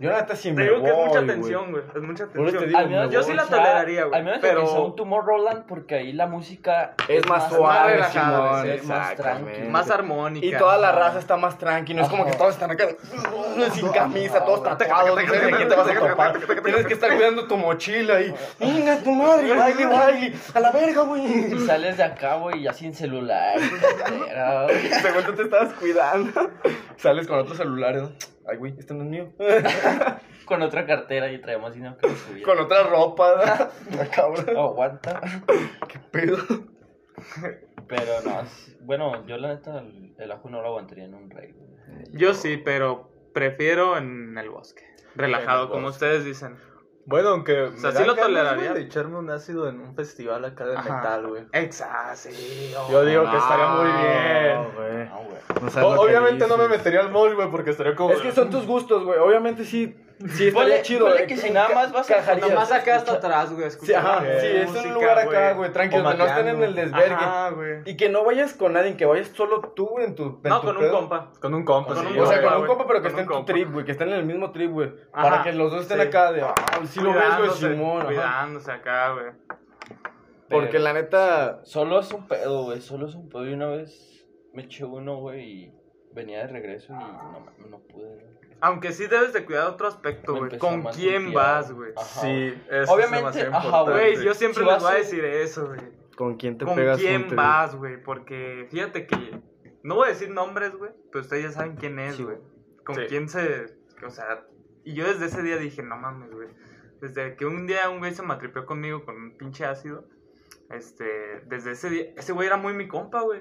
[0.00, 1.82] Yo neta sí Te me digo que es mucha tensión, güey.
[1.94, 2.68] Es mucha te tensión.
[2.68, 5.96] digo, me yo sí la toleraría, güey, Al menos pero- que sea un Tomorrowland, porque
[5.96, 9.52] ahí la música Es más suave, relajada, Simón, sí, es más exactamente.
[9.52, 9.70] tranqui.
[9.70, 10.46] Más armónica.
[10.46, 12.86] Y toda la raza está más tranqui, no es como que todos están acá
[13.74, 16.38] sin camisa, todos tatuados, quién te vas a topar.
[16.64, 21.02] Tienes que estar cuidando tu mochila y, venga tu madre, baile, baile, a la verga,
[21.02, 21.52] güey.
[21.54, 23.58] Y sales de acá, güey, ya sin celular.
[25.02, 26.50] Según tú te estabas cuidando,
[26.96, 28.02] sales con otros celulares.
[28.02, 28.10] ¿no?
[28.50, 29.28] Ay, güey, este no es mío.
[30.44, 32.42] Con otra cartera y traemos dinero que subía.
[32.44, 33.96] Con otra ropa, ¿no?
[33.96, 34.46] La cabrón.
[34.56, 35.20] Oh, aguanta.
[35.88, 36.38] ¿Qué pedo?
[37.86, 38.42] Pero no,
[38.80, 41.54] bueno, yo la neta el, el ajo no lo aguantaría en un rey.
[42.12, 44.84] Yo sí, pero prefiero en el bosque.
[45.14, 46.06] Relajado, el como bosque.
[46.06, 46.56] ustedes dicen.
[47.06, 47.62] Bueno, aunque.
[47.62, 48.72] O sea, me sí lo toleraría.
[48.74, 50.96] De echarme un ácido en un festival acá de Ajá.
[50.96, 51.42] metal, güey.
[51.52, 52.72] Exacto, sí.
[52.78, 52.90] oh.
[52.92, 54.72] Yo digo que estaría muy No, bien.
[54.76, 55.08] güey.
[55.08, 55.72] No, güey.
[55.82, 58.12] No O- obviamente no me metería al mall, güey, porque estaría como.
[58.12, 59.18] Es que son tus gustos, güey.
[59.18, 59.96] Obviamente sí,
[60.28, 61.06] sí estaría Ponle- chido.
[61.06, 62.48] ponle eh, que si nada más vas a- cajarías.
[62.48, 63.70] Nomás acá hasta atrás, güey.
[63.70, 66.74] Sí, ajá, sí, es música, un lugar acá, güey, tranquilo, donde no estén en el
[66.74, 67.14] desvergue.
[67.14, 67.82] Ajá, güey.
[67.86, 70.40] Y que no vayas con nadie, que vayas solo tú en tu.
[70.44, 71.32] en No, tu con un compa.
[71.40, 72.42] Con un compa, Con sí, un O sea, güey.
[72.48, 72.68] con un güey.
[72.68, 74.92] compa, pero que esté en tu trip, güey, que estén en el mismo trip, güey.
[75.12, 76.54] Para que los dos estén acá de, ah,
[76.86, 78.04] sí lo ves, güey, Cuidándose, Simón.
[78.06, 79.26] Cuidándose acá, güey.
[80.48, 82.80] Porque la neta, Solo es un pedo, güey.
[82.80, 83.46] Solo es un pedo.
[83.48, 85.74] Y una vez me eché uno, güey, y
[86.12, 88.26] venía de regreso y no, no pude.
[88.62, 90.58] Aunque sí debes de cuidar otro aspecto, güey.
[90.58, 91.92] ¿Con quién vas, güey?
[92.20, 93.92] Sí, eso es Obviamente, demasiado ajá, importante.
[93.92, 95.80] Güey, yo siempre Si les voy a decir eso, güey.
[96.16, 98.02] ¿con quién te ¿Con pegas un quién vas, güey?
[98.02, 99.40] Porque fíjate que.
[99.82, 100.90] No voy a decir nombres, güey.
[101.10, 102.36] Pero ustedes ya saben quién es, Sí, güey.
[102.84, 103.02] Con Sí.
[103.08, 103.74] quién se.
[104.06, 104.46] O sea.
[104.84, 106.48] Y yo desde ese día dije, no mames, güey.
[107.00, 110.04] Desde que un día un güey se matripeó conmigo con un pinche ácido.
[110.68, 111.40] Este.
[111.46, 112.04] Desde ese día.
[112.16, 113.40] Ese güey era muy mi compa, güey.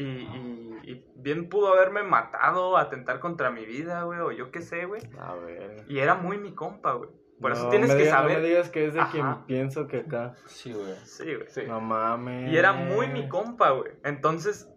[0.00, 4.20] Y, y, y bien pudo haberme matado, atentar contra mi vida, güey.
[4.20, 5.02] O yo qué sé, güey.
[5.18, 5.84] A ver.
[5.88, 7.10] Y era muy mi compa, güey.
[7.40, 8.36] Por eso tienes que saber.
[8.36, 9.10] No me digas que es de Ajá.
[9.10, 10.36] quien pienso que acá.
[10.46, 10.94] Sí, güey.
[11.04, 11.48] Sí, güey.
[11.48, 11.62] Sí.
[11.66, 12.52] No mames.
[12.52, 13.90] Y era muy mi compa, güey.
[14.04, 14.68] Entonces,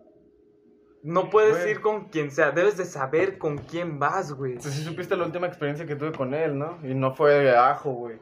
[1.04, 1.72] no puedes Güey.
[1.72, 2.52] ir con quien sea.
[2.52, 4.54] Debes de saber con quién vas, güey.
[4.56, 6.80] Pues sí supiste la última experiencia que tuve con él, ¿no?
[6.84, 8.18] Y no fue de ajo, güey.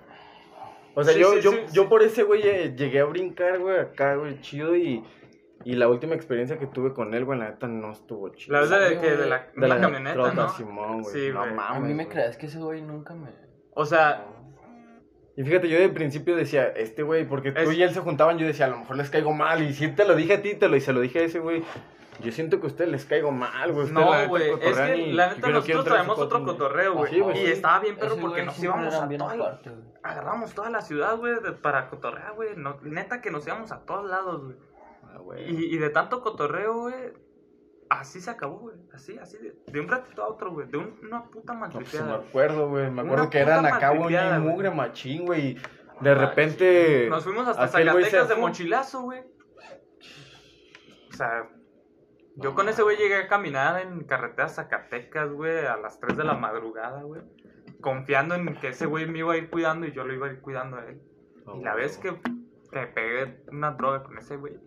[0.96, 1.88] O sea, Sí, yo, sí, yo, sí, yo sí.
[1.90, 5.04] por ese güey eh, llegué a brincar, güey, acá, güey, chido y...
[5.66, 8.54] Y la última experiencia que tuve con él, güey, la neta no estuvo chido.
[8.54, 10.50] La vez de, que de la, de la camioneta, ¿no?
[10.50, 11.14] Simón, güey.
[11.14, 11.54] Sí, no güey.
[11.54, 11.78] mames.
[11.78, 12.16] A mí me güey.
[12.16, 13.30] crees que ese güey nunca me.
[13.74, 14.26] O sea,
[15.36, 18.38] Y fíjate, yo de principio decía, este güey, porque tú Es- y él se juntaban,
[18.38, 19.62] yo decía, a lo mejor les caigo mal.
[19.64, 21.40] Y si te lo dije a ti, te lo, y se lo dije a ese
[21.40, 21.64] güey.
[22.22, 23.90] Yo siento que a ustedes les caigo mal, güey.
[23.92, 24.50] No, güey.
[24.62, 27.14] Es que y- la neta nosotros traemos otro coto- cotorreo, güey.
[27.14, 29.60] Sí, güey, y estaba bien, perro, porque nos íbamos a toda la-.
[30.04, 32.50] Agarramos toda la ciudad, güey, de- para cotorrear, güey.
[32.58, 34.56] No, neta que nos íbamos a todos lados, güey.
[35.12, 35.40] Ah.
[35.48, 37.14] Y, y de tanto cotorreo, güey,
[37.90, 38.76] así se acabó, güey.
[38.94, 40.68] Así, así, de, de un ratito a otro, güey.
[40.68, 42.16] De un- una puta No, pues, me maltripeada.
[42.16, 42.84] acuerdo, güey.
[42.86, 45.48] Me Una acuerdo que eran acá, güey, maltripeada, mugre machín, güey.
[45.52, 45.58] y
[46.02, 47.08] De repente.
[47.10, 49.22] Nos fuimos hasta Zacatecas de mochilazo, güey.
[51.10, 51.50] O sea,
[52.36, 56.24] yo con ese güey llegué a caminar en carretera Zacatecas, güey, a las 3 de
[56.24, 57.22] la madrugada, güey.
[57.82, 60.32] confiando en que ese güey me iba a ir cuidando y yo lo iba a
[60.32, 61.02] ir cuidando a él.
[61.56, 62.14] Y la vez que,
[62.72, 64.58] que pegué una droga con ese güey,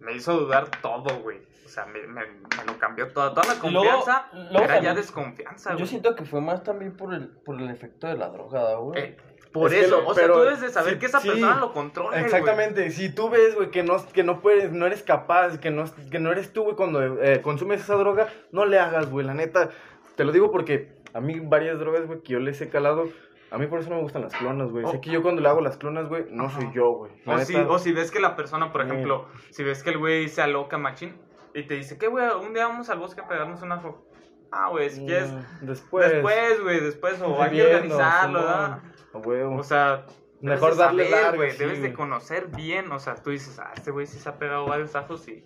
[0.00, 1.38] me hizo dudar todo, güey.
[1.64, 3.32] O sea, me, me, me lo cambió todo.
[3.32, 5.88] Toda la luego- confianza luego era ya desconfianza, Yo güey.
[5.88, 9.00] siento que fue más también por el, por el efecto de la droga, güey.
[9.00, 9.16] Eh,
[9.52, 11.56] por Es eso, lo- o sea, tú debes de saber sí, que esa sí, persona
[11.56, 12.24] lo controla, güey.
[12.24, 15.84] Exactamente, si tú ves, güey, que no, que no puedes, no eres capaz, que no,
[16.10, 19.34] que no eres tú, güey, cuando eh, consumes esa droga, no le hagas, güey, la
[19.34, 19.70] neta.
[20.16, 23.08] Te lo digo porque a mí varias drogas, güey, que yo les he calado,
[23.50, 24.84] a mí por eso no me gustan las clonas, güey.
[24.84, 24.90] Oh.
[24.92, 26.60] Sé que yo cuando le hago las clonas, güey, no Ajá.
[26.60, 27.12] soy yo, güey.
[27.26, 28.88] O si, o si ves que la persona, por Sí.
[28.88, 31.20] ejemplo, si ves que el güey se aloca machín
[31.54, 32.24] y te dice, ¿qué, güey?
[32.44, 34.06] Un día vamos al bosque a pegarnos un ajo.
[34.52, 35.32] Ah, güey, si quieres.
[35.32, 36.10] mm, después.
[36.10, 38.38] Después, güey, después, o hay que organizarlo.
[38.40, 38.78] ¿verdad?
[39.14, 39.56] Huevo.
[39.56, 40.06] O sea,
[40.40, 43.90] Mejor darle saber, güey, sí, debes de conocer bien, o sea, tú dices, ah, este
[43.90, 45.44] güey sí se ha pegado varios ajos y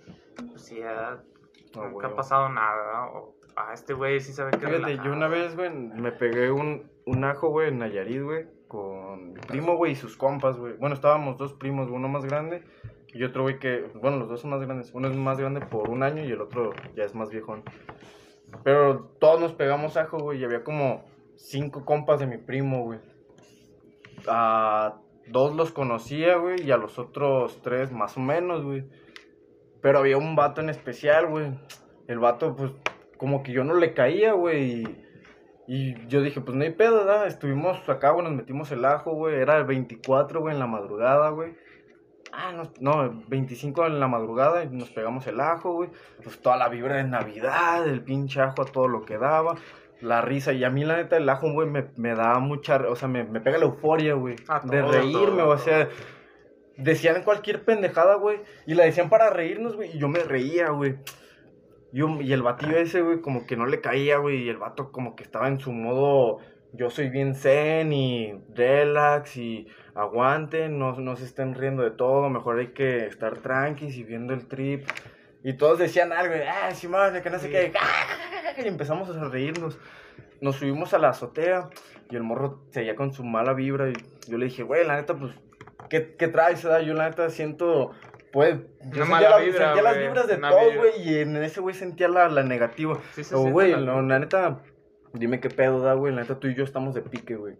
[0.51, 1.19] pues sí, ah,
[1.75, 2.07] nunca huevo.
[2.07, 5.71] ha pasado nada, o ah, este güey sí sabe que Fíjate, yo una vez, güey,
[5.71, 10.17] me pegué un, un ajo, güey, en Nayarit, güey, con mi primo, güey, y sus
[10.17, 10.75] compas, güey.
[10.77, 12.63] Bueno, estábamos dos primos, uno más grande
[13.15, 14.93] y otro, güey, que, bueno, los dos son más grandes.
[14.93, 17.63] Uno es más grande por un año y el otro ya es más viejón.
[18.65, 21.05] Pero todos nos pegamos ajo, güey, y había como
[21.37, 22.99] cinco compas de mi primo, güey.
[24.27, 24.97] A
[25.29, 28.85] dos los conocía, güey, y a los otros tres más o menos, güey.
[29.81, 31.53] Pero había un vato en especial, güey.
[32.09, 32.73] El vato, pues,
[33.17, 34.83] como que yo no le caía, güey.
[34.83, 35.04] Y,
[35.67, 37.27] y yo dije, pues no hay pedo, ¿verdad?
[37.27, 39.37] Estuvimos acá, güey, nos metimos el ajo, güey.
[39.37, 41.55] Era el 24, güey, en la madrugada, güey.
[42.33, 45.91] Ah, no, no, 25 en la madrugada y nos pegamos el ajo, güey.
[46.23, 49.55] Pues toda la vibra de Navidad, el pinche ajo a todo lo que daba.
[50.01, 52.97] La risa, y a mí la neta el ajo, güey, me, me da mucha, o
[52.97, 54.37] sea, me, me pega la euforia, güey.
[54.65, 55.89] De reírme, todo, o sea,
[56.77, 58.41] decían cualquier pendejada, güey.
[58.67, 59.97] Y la decían para reírnos, güey.
[59.97, 60.97] Y yo me reía, güey.
[61.95, 64.43] Y, un- y el batillo ese, güey, como que no le caía, güey.
[64.43, 66.39] Y el vato como que estaba en su modo,
[66.73, 72.29] yo soy bien zen y relax y aguanten, no, no se estén riendo de todo.
[72.31, 74.87] Mejor hay que estar tranquilos y viendo el trip.
[75.45, 77.53] Y todos decían algo, ah, Simón, que no sé Sí.
[77.53, 77.73] qué.
[78.65, 79.79] Y empezamos a reírnos.
[80.41, 81.69] Nos subimos a la azotea
[82.11, 83.89] y el morro seguía con su mala vibra.
[83.91, 83.93] Y
[84.29, 85.33] yo le dije, güey, la neta, pues,
[85.89, 86.65] ¿qué, qué traes?
[86.65, 86.81] edad?
[86.81, 87.93] Yo la neta siento,
[88.35, 90.93] pues, yo sentía, mala la- vibra, sentía las vibras de todos, güey.
[91.09, 92.99] Y en ese güey sentía la, la negativa.
[93.13, 94.61] Sí se O, güey, la- no, la neta,
[95.15, 96.13] dime qué pedo da, güey.
[96.15, 97.55] La neta, tú y yo estamos de pique, güey.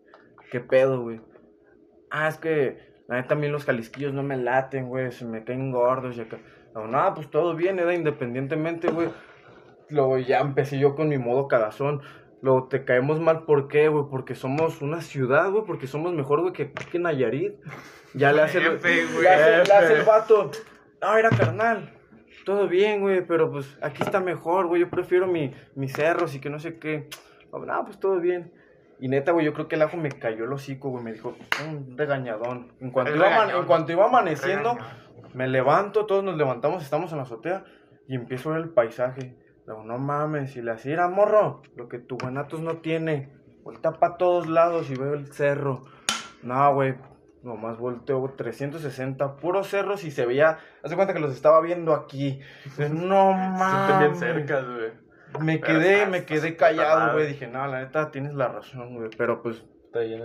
[0.51, 1.21] ¿Qué pedo, güey?
[2.11, 2.77] Ah, es que,
[3.09, 5.11] la neta, a mí los jalisquillos no me laten, güey.
[5.13, 6.39] Se me caen gordos y acá.
[6.75, 9.09] No, nada, pues todo bien, era independientemente, güey.
[9.91, 12.03] Luego ya empecé yo con mi modo cagazón.
[12.43, 14.05] Luego te caemos mal, ¿por qué, güey?
[14.11, 15.65] Porque somos una ciudad, güey.
[15.65, 17.55] Porque somos mejor, güey, que, que Nayarit.
[18.15, 18.89] Ya le hace, el- F,
[19.21, 20.51] le hace, le hace el vato.
[21.03, 21.93] No, era carnal.
[22.45, 24.83] Todo bien, güey, pero pues aquí está mejor, güey.
[24.83, 27.09] Yo prefiero mi, mis cerros y que no sé qué.
[27.53, 28.53] No, pues todo bien.
[29.01, 31.03] Y neta, güey, yo creo que el ajo me cayó el hocico, güey.
[31.03, 32.73] Me dijo, un regañadón.
[32.81, 33.61] En cuanto, El iba, regañón.
[33.61, 35.31] en cuanto iba amaneciendo, Regañón.
[35.35, 37.65] me levanto, todos nos levantamos, estamos en la azotea
[38.07, 39.37] y empiezo a ver el paisaje.
[39.67, 43.33] Digo, no mames, y le así era morro, lo que tu Guanatos no tiene.
[43.63, 45.83] Vuelta para todos lados y veo el cerro.
[46.43, 46.95] No, güey,
[47.45, 50.59] nomás volteo 360, puros cerros y se veía.
[50.83, 52.41] Hace cuenta que los estaba viendo aquí.
[52.77, 54.19] No Sienten bien mames.
[54.19, 55.05] cerca, güey.
[55.41, 57.27] Me Pero quedé, está- me quedé callado, güey.
[57.29, 59.11] Dije, no, la neta tienes la razón, güey.
[59.17, 59.65] Pero pues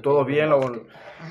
[0.02, 0.72] todo bien, luego,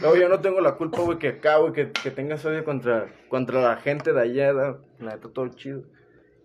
[0.01, 3.07] luego yo no tengo la culpa, güey, que acá, güey, que, que tengas odio contra,
[3.29, 5.83] contra la gente de allá, la neta, todo chido.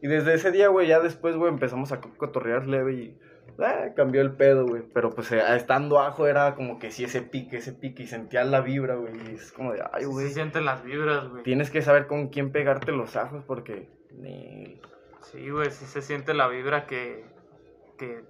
[0.01, 3.17] Y desde ese día, güey, ya después, güey, empezamos a co- cotorrear leve y
[3.60, 4.84] ah, cambió el pedo, güey.
[4.93, 8.43] Pero pues eh, estando ajo era como que sí, ese pique, ese pique, y sentía
[8.43, 9.13] la vibra, güey.
[9.32, 11.43] Y es como de, ay, güey, se sienten las vibras, güey.
[11.43, 13.89] tienes que saber con quién pegarte los ajos porque...
[14.12, 14.79] ni-
[15.32, 17.25] Sí, güey, sí se siente la vibra que,
[17.97, 18.23] que,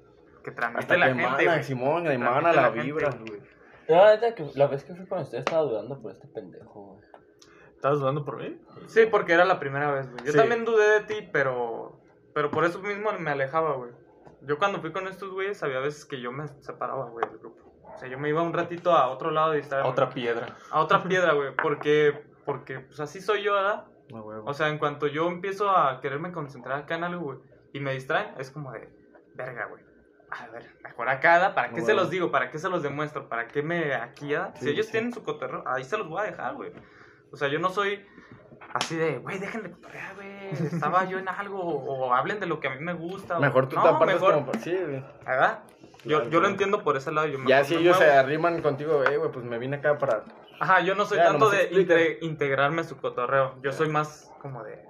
[0.43, 1.63] que transmite Hasta la que gente, emana.
[1.63, 3.29] Simón, Que emana la, vibra, güey.
[3.29, 3.41] güey.
[3.89, 6.93] Yo, la neta, que la vez que fui con usted estaba dudando por este pendejo,
[6.93, 7.03] güey.
[7.75, 8.57] ¿Estabas dudando por mí?
[8.87, 10.23] Sí, porque era la primera vez, güey.
[10.23, 10.37] Yo Sí.
[10.37, 11.99] también dudé de ti, pero,
[12.33, 13.91] pero por eso mismo me alejaba, güey.
[14.45, 17.73] Yo cuando fui con estos güeyes había veces que yo me separaba, güey, del grupo.
[17.93, 19.83] O sea, yo me iba un ratito a otro lado y estaba...
[19.83, 20.57] A otra piedra.
[20.71, 23.85] A otra piedra, güey, porque, porque, pues así soy yo, ¿verdad?
[24.45, 27.39] O sea, en cuanto yo empiezo a quererme concentrar acá en algo, güey,
[27.71, 28.89] y me distraen, es como de,
[29.35, 29.83] verga, güey.
[30.29, 31.53] A ver, mejor acá, ¿da?
[31.53, 31.95] ¿para qué No, se güey.
[31.97, 32.31] los digo?
[32.31, 33.29] ¿Para qué se los demuestro?
[33.29, 34.51] ¿Para qué me aquí, ¿da?
[34.55, 34.91] Sí, Si ellos sí.
[34.93, 36.71] tienen su cotorreo, ahí se los voy a dejar, güey.
[37.31, 38.03] O sea, yo no soy
[38.73, 40.49] así de, güey, dejen de cotorrear, güey.
[40.51, 43.37] Estaba yo en algo, o hablen de lo que a mí me gusta.
[43.37, 44.53] o- Mejor tú no, te apartas mejor, como...
[44.55, 45.03] Sí, güey.
[45.25, 45.59] ¿verdad?
[46.05, 47.27] Yo, Claro, yo lo entiendo por ese lado.
[47.27, 50.23] Yo Ya si ellos se arriman contigo, eh, güey, pues me vine acá para...
[50.59, 53.55] Ajá, yo no soy Ya, tanto de integrarme a su cotorreo.
[53.61, 54.83] Yo soy más como de,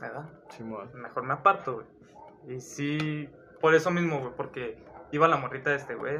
[0.00, 0.28] ¿verdad?
[0.50, 0.90] Simón.
[0.94, 1.86] mejor me aparto, güey.
[2.56, 3.28] Y sí,
[3.60, 4.78] por eso mismo, güey, porque
[5.12, 6.18] iba la morrita de este güey.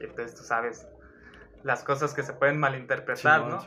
[0.00, 0.88] Y entonces tú sabes
[1.64, 3.58] las cosas que se pueden malinterpretar, ¿no?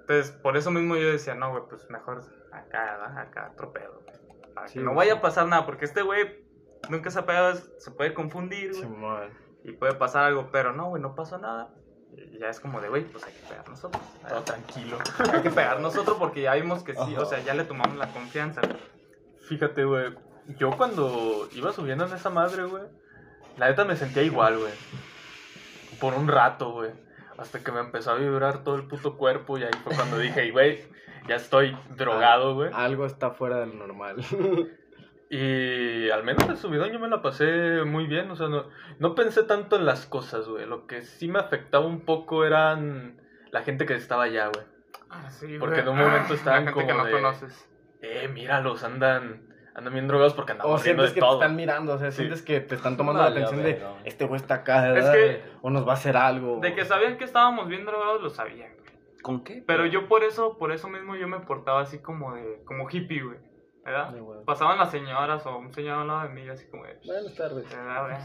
[0.00, 3.18] Entonces, por eso mismo yo decía, no, güey, pues mejor acá, ¿verdad?
[3.18, 4.02] acá, otro pedo.
[4.04, 4.52] güey.
[4.54, 5.08] Para Sí, que no güey.
[5.08, 6.44] vaya a pasar nada, porque este güey
[6.90, 8.82] nunca se ha pegado, se puede confundir, güey.
[8.82, 9.30] Simón.
[9.62, 11.72] Y puede pasar algo, pero no, güey, no pasó nada.
[12.16, 14.02] Y ya es como de, güey, pues hay que pegar nosotros.
[14.28, 14.98] Todo tranquilo.
[15.32, 17.20] Hay que pegar nosotros porque ya vimos que sí, Ajá.
[17.22, 18.60] o sea, ya le tomamos la confianza.
[18.60, 18.76] güey.
[19.48, 20.14] Fíjate, güey.
[20.58, 22.82] Yo cuando iba subiendo en esa madre, güey,
[23.56, 24.72] la neta me sentía igual, güey.
[26.00, 26.90] Por un rato, güey.
[27.38, 30.50] Hasta que me empezó a vibrar todo el puto cuerpo y ahí fue cuando dije,
[30.50, 30.84] güey,
[31.28, 32.70] ya estoy drogado, güey.
[32.72, 34.16] Algo está fuera del normal.
[35.30, 38.68] Y al menos el subidón yo me la pasé muy bien, o sea, no,
[39.00, 40.64] no pensé tanto en las cosas, güey.
[40.66, 43.20] Lo que sí me afectaba un poco eran
[43.50, 44.64] la gente que estaba allá, güey.
[45.10, 47.68] Ah, sí, Porque en un momento Ah, estaban la gente que como no de- conoces.
[48.00, 51.38] Eh, míralos, andan, andan bien drogados porque o andamos riendo sientes de que todo.
[51.38, 52.18] te están mirando, o sea, Sí.
[52.18, 53.96] sientes que te están tomando la atención de no.
[54.04, 55.12] este güey está acá, Es ¿verdad?
[55.12, 56.60] que- o nos va a hacer algo.
[56.60, 58.84] De que sabían que estábamos bien drogados, lo sabían, güey.
[59.22, 59.64] ¿Con qué?
[59.66, 63.22] Pero yo por eso, por eso mismo yo me portaba así como de, como hippie,
[63.22, 63.38] güey.
[63.84, 64.14] ¿Verdad?
[64.46, 66.98] Pasaban las señoras o un señor al lado de mí, así como de...
[67.04, 67.66] Buenas tardes.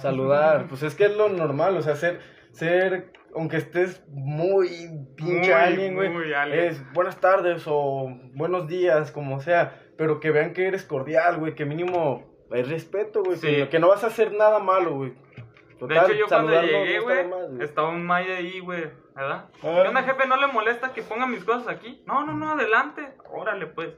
[0.01, 4.69] Saludar, pues es que es lo normal, o sea, ser, ser, aunque estés muy
[5.17, 6.09] pinche Muy, alguien, güey,
[6.53, 11.53] es buenas tardes o buenos días, como sea, pero que vean que eres cordial, güey,
[11.55, 13.67] que mínimo hay respeto, güey, Sí.
[13.69, 15.09] que, no vas a hacer nada malo, güey.
[15.11, 18.89] De Total, hecho, yo cuando no- llegué, no güey, de estaba un Maya ahí, güey,
[19.13, 19.45] ¿verdad?
[19.55, 19.79] Ah.
[19.81, 20.25] ¿Qué onda, jefe?
[20.27, 22.01] ¿No le molesta que ponga mis cosas aquí?
[22.07, 23.13] No, no, no, adelante.
[23.29, 23.89] Órale, pues.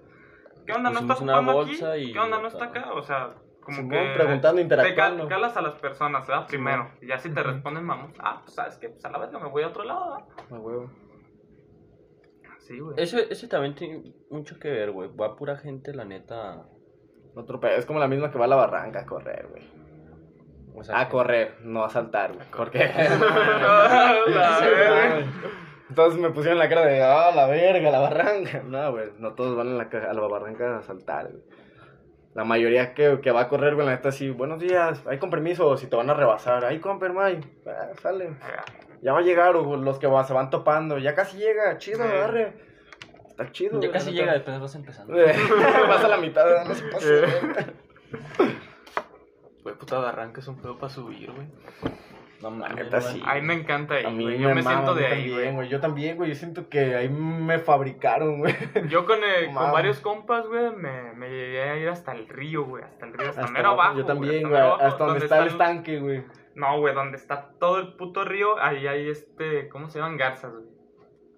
[0.66, 0.90] ¿Qué onda?
[0.90, 2.02] ¿No está Pusimos una ocupando bolsa aquí?
[2.04, 2.40] y ¿Qué onda?
[2.40, 2.94] ¿No está acá?
[2.94, 4.14] O sea, como Simón, que...
[4.16, 5.24] preguntando, Te interactuando.
[5.28, 6.48] cal- calas a las personas, ¿verdad?
[6.48, 6.90] Primero.
[7.02, 8.12] Y ya si te responden, vamos.
[8.20, 8.90] Ah, pues, ¿sabes qué?
[8.90, 10.28] Pues a la vez me voy a otro lado, ¿verdad?
[10.52, 10.90] A huevo.
[12.72, 12.96] Sí, güey.
[12.98, 15.10] Eso, eso también tiene mucho que ver, güey.
[15.16, 16.66] Va pura gente, la neta.
[17.36, 19.64] Otro pedo, es como la misma que va a la barranca a correr, güey.
[20.74, 22.46] O sea, A que- correr, no a saltar, güey.
[22.56, 22.80] Porque...
[22.88, 25.26] La verga.
[25.90, 28.64] Entonces me pusieron la cara de, ah, la verga, la barranca.
[28.68, 31.44] No, güey, no todos van a la, ca- a la barranca a saltar, güey.
[32.34, 35.30] La mayoría que, que va a correr, güey, la neta, sí, buenos días, hay con
[35.30, 38.30] permiso, si te van a rebasar, ahí con permay, ah, sale.
[39.02, 42.04] Ya va a llegar, o los que va- se van topando, ya casi llega, chido,
[42.04, 42.54] agarre.
[43.28, 43.82] Está chido.
[43.82, 45.14] Ya casi llega, después vas empezando.
[45.90, 47.66] Vas a la mitad, no se verga.
[49.64, 51.46] Güey, puta barranca es un pedo para subir, güey.
[52.42, 52.76] No mames.
[52.76, 53.14] neta, güey.
[53.14, 53.24] sí.
[53.26, 54.38] A mí me encanta ahí, A mí güey.
[54.38, 55.70] me, Yo me siento de ahí, también, güey.
[55.70, 56.30] Yo también, güey.
[56.30, 58.56] Yo siento que ahí me fabricaron, güey.
[58.90, 62.66] Yo con, eh, con varios compas, güey, me, me llegué a ir hasta el río,
[62.66, 62.84] güey.
[62.84, 63.98] Hasta el río, hasta, Hasta mero abajo.
[63.98, 64.62] Yo también, güey.
[64.62, 66.24] Hasta donde está el estanque, güey.
[66.56, 70.18] No, güey, donde está todo el puto río, ahí hay este, ¿cómo se llaman?
[70.18, 70.66] Garzas, güey.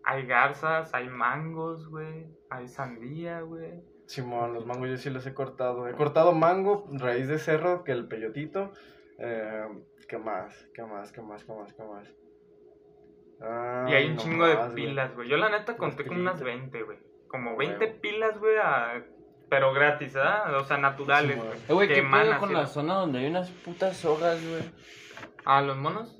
[0.05, 2.27] Hay garzas, hay mangos, güey.
[2.49, 3.83] Hay sandía, güey.
[4.05, 5.87] Simón, los mangos yo sí los he cortado.
[5.87, 8.71] He cortado mango, raíz de cerro, que el peyotito.
[9.25, 9.63] Eh,
[10.07, 10.67] ¿Qué más?
[10.73, 11.11] ¿Qué más?
[11.13, 11.43] ¿Qué más?
[11.45, 11.73] ¿Qué más?
[11.73, 12.07] ¿Qué más?
[13.41, 15.29] Ah, Y hay un no chingo de más, pilas, güey.
[15.29, 16.59] Yo la neta conté como unas pilitas.
[16.61, 16.97] 20, güey.
[17.29, 18.01] Como Ah, 20 huevo.
[18.01, 19.03] pilas, güey, a-
[19.49, 20.55] pero gratis, ¿verdad?
[20.57, 21.57] O sea, naturales, Sí, güey.
[21.69, 22.67] Eh, güey, que ¿qué pedo con la ¿no?
[22.67, 24.63] zona donde hay unas putas sogas, güey?
[25.45, 26.19] Ah, ¿los monos?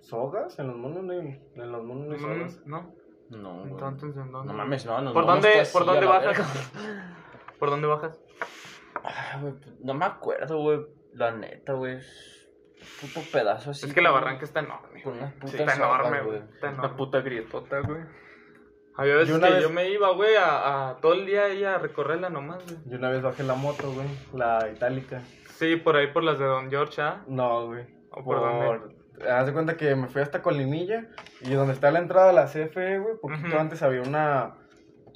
[0.00, 0.58] ¿Sogas?
[0.58, 2.60] En los monos no hay, en los monos no hay sogas.
[2.64, 2.94] Mm, ¿No?
[3.30, 3.70] No, güey.
[3.70, 4.52] Entonces, ¿en dónde?
[4.52, 5.12] No mames, no, no.
[5.12, 6.72] ¿Por no, dónde, ¿por a dónde bajas?
[7.58, 8.20] ¿Por dónde bajas?
[9.02, 10.80] Ay, güey, no me acuerdo, güey.
[11.14, 11.96] La neta, güey.
[11.96, 13.86] Es puto pedazo así.
[13.86, 15.02] es que la barranca está enorme.
[15.02, 16.38] Con unas putas Sí, está enorme, güey.
[16.40, 16.50] güey.
[16.54, 18.00] Está Una puta grietota, güey.
[18.94, 21.44] Había veces Yo una que vez- yo me iba, güey, a, a todo el día
[21.44, 22.76] ahí a recorrerla nomás, güey.
[22.86, 24.06] Yo una vez bajé la moto, güey.
[24.34, 25.22] La itálica.
[25.54, 27.22] Sí, por ahí por las de Don George, ¿ah?
[27.26, 27.84] No, güey.
[28.10, 28.96] ¿O por dónde?
[29.30, 31.06] Haz de cuenta que me fui hasta Colimilla
[31.42, 34.54] y donde está la entrada de la CFE, güey, poquito antes había una...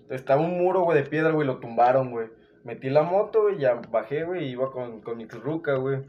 [0.09, 2.29] Estaba un muro, güey, de piedra, güey, lo tumbaron, güey.
[2.67, 6.03] Metí la moto, güey, ya bajé, güey, y iba con, con mi ruca, güey.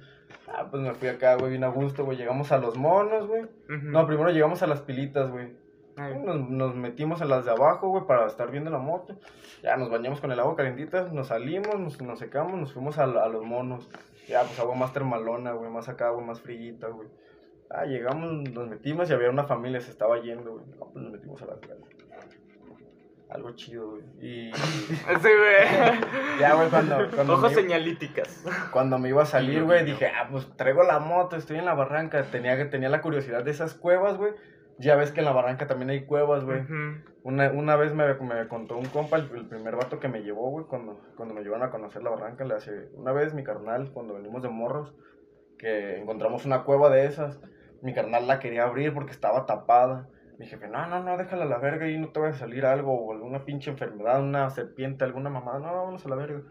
[0.47, 2.17] Ah, pues me fui acá, güey, bien a gusto, güey.
[2.17, 3.43] Llegamos a los monos, güey.
[3.67, 5.55] No, primero llegamos a las pilitas, güey.
[5.97, 9.15] Ay, Nos, nos metimos en las de abajo, güey, para estar viendo la moto.
[9.61, 13.03] Ya nos bañamos con el agua calentita, nos salimos, nos, nos secamos, nos fuimos a,
[13.03, 13.87] a los monos.
[14.27, 17.07] Ya, pues agua más termalona, güey, más acá, güey, más frillita, güey.
[17.69, 20.65] Ah, llegamos, nos metimos y había una familia, se estaba yendo, güey.
[20.79, 21.81] No, pues nos metimos a la playa.
[23.29, 24.03] Algo chido, güey.
[24.21, 26.39] Y Sí, güey.
[26.39, 28.45] ya, güey, cuando, cuando, Ojos me, iba- señalíticas.
[28.71, 31.73] cuando me iba a salir, güey, dije, ah, pues traigo la moto, estoy en la
[31.73, 32.23] barranca.
[32.31, 34.33] Tenía, tenía la curiosidad de esas cuevas, güey.
[34.79, 36.61] Ya ves que en la barranca también hay cuevas, güey.
[37.23, 40.49] Una, una vez me, me contó un compa, el, el primer vato que me llevó,
[40.51, 43.91] güey, cuando, cuando me llevaron a conocer la barranca, le hace, una vez mi carnal,
[43.91, 44.93] cuando venimos de morros,
[45.57, 47.41] que encontramos una cueva de esas,
[47.81, 50.07] mi carnal la quería abrir porque estaba tapada.
[50.37, 52.65] Mi jefe, no, no, no, déjala a la verga y no te vaya a salir
[52.65, 56.41] algo, o alguna pinche enfermedad, una serpiente, alguna mamada, no, vámonos a la verga.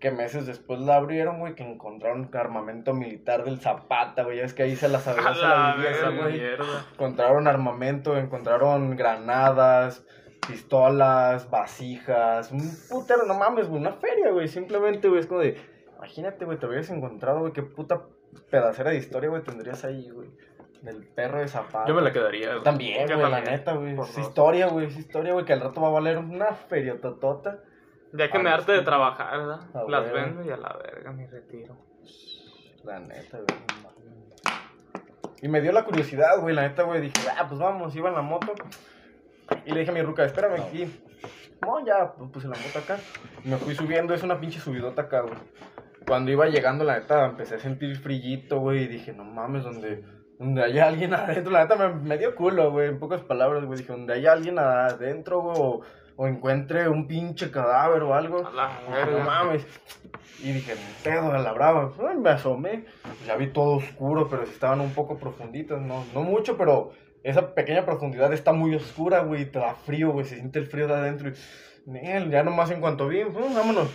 [0.00, 4.40] que meses después la abrieron, güey, que encontraron armamento militar del Zapata, güey.
[4.40, 6.42] Es que ahí se la sabía, A se la la güey.
[6.92, 10.04] Encontraron armamento, encontraron granadas,
[10.46, 14.48] pistolas, vasijas, un putero, no mames, güey, una feria, güey.
[14.48, 15.56] Simplemente, güey, es como de,
[15.96, 18.02] imagínate, güey, te hubieras encontrado, güey, qué puta
[18.50, 20.28] pedacera de historia, güey, tendrías ahí, güey.
[20.84, 21.88] Del perro de Zapata.
[21.88, 22.62] Yo me la quedaría.
[22.62, 23.96] También, güey, la neta, güey.
[23.96, 27.00] por Es historia, güey, es historia, güey, que al rato va a valer una feria
[27.00, 27.58] totota.
[28.12, 29.60] Ya que Ah, me no, harté de trabajar, ¿verdad?
[29.74, 31.76] Ah, Las vendo y a la verga me retiro.
[32.84, 33.58] La neta, güey.
[35.42, 37.00] Y me dio la curiosidad, güey, la neta, güey.
[37.00, 38.52] Dije, ah, pues vamos, iba en la moto.
[39.66, 40.64] Y le dije a mi ruca, espérame No.
[40.64, 41.00] aquí.
[41.62, 42.98] No, ya, pues puse la moto acá.
[43.44, 45.34] Me fui subiendo, es una pinche subidota acá, güey.
[46.06, 48.84] Cuando iba llegando, la neta, empecé a sentir frillito, güey.
[48.84, 50.04] Y dije, no mames, donde,
[50.38, 51.52] donde haya alguien adentro.
[51.52, 53.78] La neta me, me dio culo, güey, en pocas palabras, güey.
[53.78, 55.80] Dije, donde haya alguien adentro, güey, o,
[56.16, 58.46] o encuentre un pinche cadáver o algo.
[58.46, 59.66] A la No mames.
[60.42, 61.92] Y dije, pedo a la brava.
[62.08, 62.84] Ay, me asomé.
[63.26, 65.80] Ya vi todo oscuro, pero estaban un poco profunditas.
[65.80, 69.50] No, no mucho, pero esa pequeña profundidad está muy oscura, güey.
[69.50, 70.26] Te da frío, güey.
[70.26, 71.30] Se siente el frío de adentro.
[71.30, 73.88] Y, ya nomás en cuanto vi, "Mm, vámonos.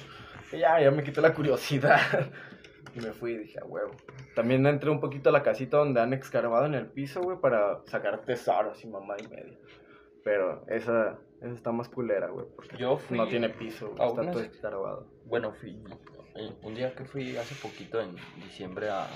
[0.52, 2.00] Y ya, ya me quité la curiosidad.
[2.96, 3.92] Y me fui y dije, a huevo.
[4.36, 7.82] También entré un poquito a la casita donde han escarbado en el piso, güey, para
[7.86, 9.58] sacar tesoros y mamá y media.
[10.24, 12.46] Pero esa, esa está más culera, güey.
[12.56, 15.08] Porque Yo fui no tiene piso, güey, a está unas- todo escarbado.
[15.26, 15.82] Bueno, fui
[16.36, 19.08] eh, un día que fui hace poquito en diciembre a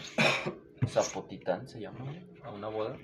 [0.87, 2.05] Zapotitán, se llama,
[2.43, 2.95] a una boda.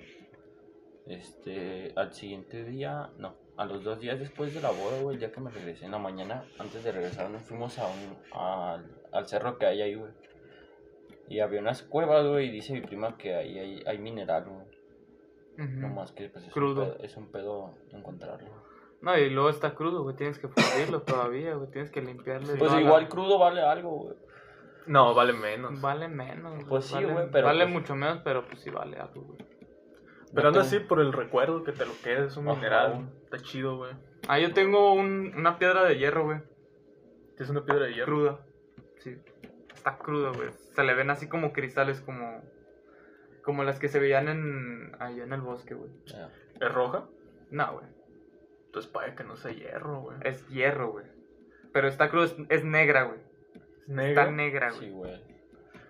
[1.06, 5.20] Este, al siguiente día, no, a los dos días después de la boda, güey, el
[5.20, 9.00] día que me regresé en la mañana, antes de regresar, nos fuimos a un, al,
[9.12, 10.12] al cerro que hay ahí, güey.
[11.30, 14.66] Y había unas cuevas, güey, y dice mi prima que ahí hay, hay mineral, güey.
[15.56, 16.82] No más que pues, es, Crudo.
[16.82, 18.48] Un pedo, es un pedo encontrarlo.
[19.02, 20.16] No, y luego está crudo, güey.
[20.16, 21.70] Tienes que fundirlo todavía, güey.
[21.70, 22.56] Tienes que limpiarle.
[22.56, 24.16] Pues la- igual crudo vale algo, güey.
[24.86, 25.80] No, vale menos.
[25.80, 26.54] Vale menos.
[26.56, 29.22] güey, Pues sí, vale- güey, pero Vale pues- mucho menos, pero pues sí vale algo,
[29.22, 29.38] güey.
[30.34, 32.56] Pero tengo- así, por el recuerdo que te lo quedes, un Ajá.
[32.56, 33.10] mineral.
[33.24, 33.92] Está chido, güey.
[34.28, 36.38] Ah, yo tengo un, una piedra de hierro, güey.
[37.38, 38.06] Es una piedra de hierro.
[38.06, 38.40] Cruda.
[38.98, 39.16] Sí.
[39.80, 40.50] Está cruda, güey.
[40.74, 42.42] Se le ven así como cristales, como.
[43.42, 44.94] Como las que se veían en.
[45.00, 45.90] Allá en el bosque, güey.
[46.04, 46.28] Ya.
[46.60, 47.06] ¿Es roja?
[47.50, 47.86] No, güey.
[48.66, 50.18] Entonces puede que no sea hierro, güey.
[50.20, 51.06] Es hierro, güey.
[51.72, 53.20] Pero está cruda, es, es negra, güey.
[53.54, 54.22] Es negra.
[54.24, 54.80] Está negra, güey.
[54.80, 55.24] Sí, güey.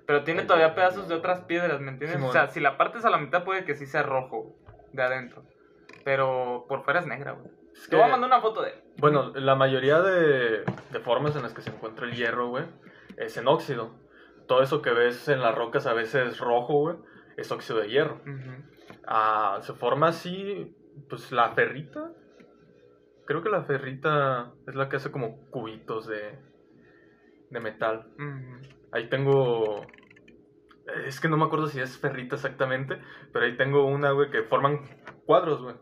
[0.07, 0.77] Pero tiene Ay, todavía güey.
[0.77, 2.19] pedazos de otras piedras, ¿me entiendes?
[2.19, 2.31] Simón.
[2.31, 4.55] O sea, si la partes a la mitad puede que sí sea rojo, güey,
[4.93, 5.43] de adentro.
[6.05, 7.51] Pero por fuera es negra, güey.
[7.75, 8.73] Es Te voy a mandar una foto de...
[8.99, 12.65] Bueno, la mayoría de, de formas en las que se encuentra el hierro, güey,
[13.21, 13.95] es en óxido.
[14.49, 16.97] Todo eso que ves en las rocas a veces rojo, güey,
[17.37, 18.21] es óxido de hierro.
[19.07, 20.77] Ah, se forma así,
[21.09, 22.13] pues la ferrita.
[23.27, 26.39] Creo que la ferrita es la que hace como cubitos de,
[27.51, 28.07] de metal.
[28.93, 29.87] Ahí tengo.
[31.07, 33.01] Es que no me acuerdo si es ferrita exactamente,
[33.33, 34.81] pero ahí tengo una, güey, que forman
[35.27, 35.77] cuadros, güey.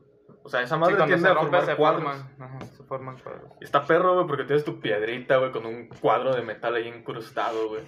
[0.49, 2.03] O sea, esa Sí, madre tiende se a rompe formar se cuadros.
[2.05, 2.31] forman.
[2.41, 3.51] Ajá, se forman cuadros.
[3.61, 7.69] Está perro, güey, porque tienes tu piedrita, güey, con un cuadro de metal ahí incrustado,
[7.69, 7.83] güey.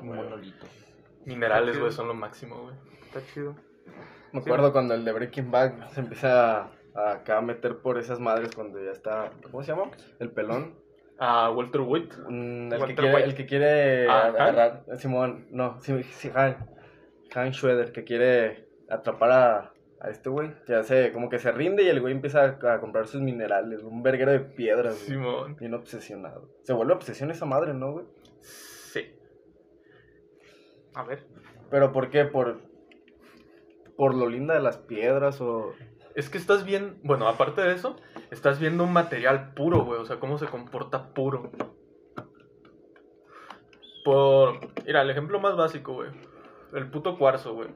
[0.00, 0.64] Un monolito.
[1.26, 2.76] Minerales, güey, son lo máximo, güey.
[3.02, 3.56] Está chido.
[4.32, 7.98] Me acuerdo cuando el de Breaking Bad se empieza a, a acá a meter por
[7.98, 9.90] esas madres cuando ya está, ¿cómo se llama?
[10.20, 10.78] El pelón.
[11.18, 12.14] Ah, Walter White.
[12.28, 13.28] Mm, el, que Walter quiere, White.
[13.28, 14.34] el que quiere Ah, ¿Han?
[14.36, 16.56] agarrar, Simón, no, sí, sí, Han,
[17.34, 19.72] Han Schroeder, que quiere atrapar a,
[20.02, 22.80] a este güey, que hace, como que se rinde y el güey empieza a, a
[22.80, 25.54] comprar sus minerales, un verguero de piedras, Simón.
[25.54, 26.48] bien obsesionado.
[26.64, 28.06] Se vuelve obsesión esa madre, ¿no, güey?
[28.40, 29.14] Sí.
[30.94, 31.24] A ver.
[31.70, 32.24] Pero ¿por qué?
[32.24, 32.62] ¿Por,
[33.96, 35.72] por lo linda de las piedras o...?
[36.16, 37.94] Es que estás bien, bueno, aparte de eso,
[38.32, 41.52] estás viendo un material puro, güey, o sea, cómo se comporta puro.
[44.04, 46.10] Por, mira, el ejemplo más básico, güey,
[46.74, 47.68] el puto cuarzo, güey.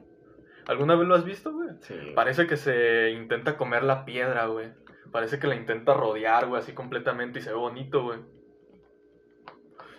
[0.67, 1.69] ¿Alguna vez lo has visto, güey?
[1.81, 1.95] Sí.
[2.15, 4.71] Parece que se intenta comer la piedra, güey.
[5.11, 8.19] Parece que la intenta rodear, güey, así completamente y se ve bonito, güey.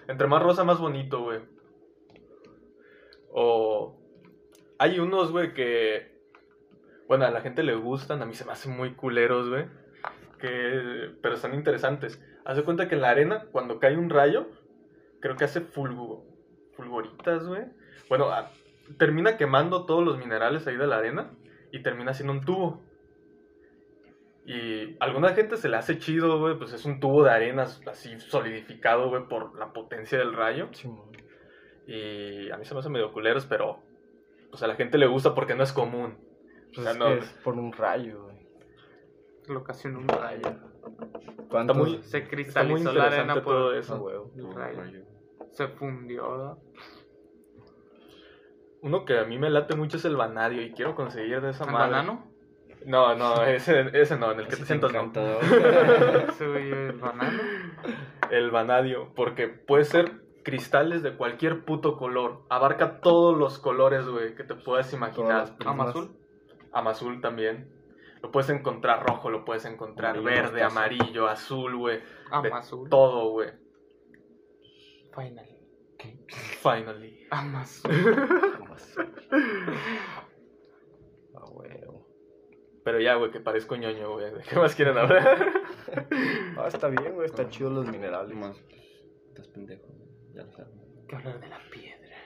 [0.07, 1.41] Entre más rosa, más bonito, güey.
[3.31, 3.99] O
[4.79, 6.19] hay unos, güey, que
[7.09, 9.65] bueno, a la gente le gustan, a mí se me hacen muy culeros, güey.
[10.39, 11.11] Que...
[11.23, 12.23] Pero están interesantes.
[12.45, 14.47] Haz de cuenta que en la arena, cuando cae un rayo,
[15.21, 16.27] creo que hace fulgu...
[16.75, 17.63] fulgoritas, güey.
[18.11, 18.51] Bueno, a-
[18.97, 21.31] termina quemando todos los minerales ahí de la arena
[21.73, 22.83] y termina siendo un tubo.
[24.47, 27.65] Y a alguna gente se le hace chido, güey, pues es un tubo de arena
[27.65, 30.69] así solidificado, güey, por la potencia del rayo.
[31.87, 33.81] Y a mí se me hace medio culeros, pero
[34.51, 36.17] pues a la gente le gusta porque no es común.
[36.75, 38.39] Pues O sea, es no- que es por un rayo, güey.
[39.49, 40.43] Lo ocasionó un rayo.
[42.03, 43.97] Se Está muy cristalizó la arena por todo eso.
[44.03, 44.31] huevo.
[44.37, 45.05] el rayo.
[45.53, 46.59] Se fundió, ¿verdad?
[48.83, 51.65] Uno que a mí me late mucho es el Vanadio y quiero conseguir de esa
[51.65, 51.91] ¿El madre.
[51.91, 52.29] banano?
[52.87, 55.01] No, no, ese, ese no, en el que Ese te sientas no.
[56.57, 57.43] el banano.
[58.31, 62.45] El vanadio, porque puede ser cristales de cualquier puto color.
[62.49, 65.57] Abarca todos los colores, güey, que te puedas imaginar.
[65.67, 66.17] Amazul.
[66.73, 67.71] Amazul también.
[68.23, 71.99] Lo puedes encontrar rojo, lo puedes encontrar Amarillo, verde, amarillo, azul, güey.
[71.99, 72.89] De Amazul.
[72.89, 73.51] todo, güey.
[75.15, 75.47] Final.
[76.63, 77.27] Finally.
[77.31, 77.93] Amazul.
[81.35, 82.07] Ah, huevo.
[82.85, 84.33] Pero ya, güey, que parezco ñoño, güey.
[84.33, 85.39] ¿De qué más quieren hablar?
[86.57, 87.27] Ah, está bien, güey.
[87.27, 88.35] Está chido los minerales.
[88.37, 88.57] Más,
[89.29, 89.87] estás pendejo.
[90.35, 90.73] Ya lo sabes.
[91.09, 92.17] que hablar de la piedra.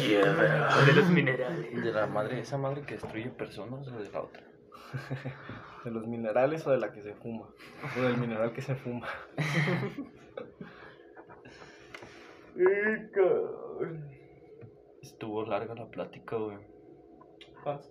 [0.00, 0.84] Piedra.
[0.84, 1.84] De los minerales.
[1.84, 4.42] De la madre, esa madre que destruye personas o de la otra.
[5.84, 7.48] ¿De los minerales o de la que se fuma?
[7.96, 9.06] O del mineral que se fuma.
[15.08, 16.58] Estuvo larga la plática, güey.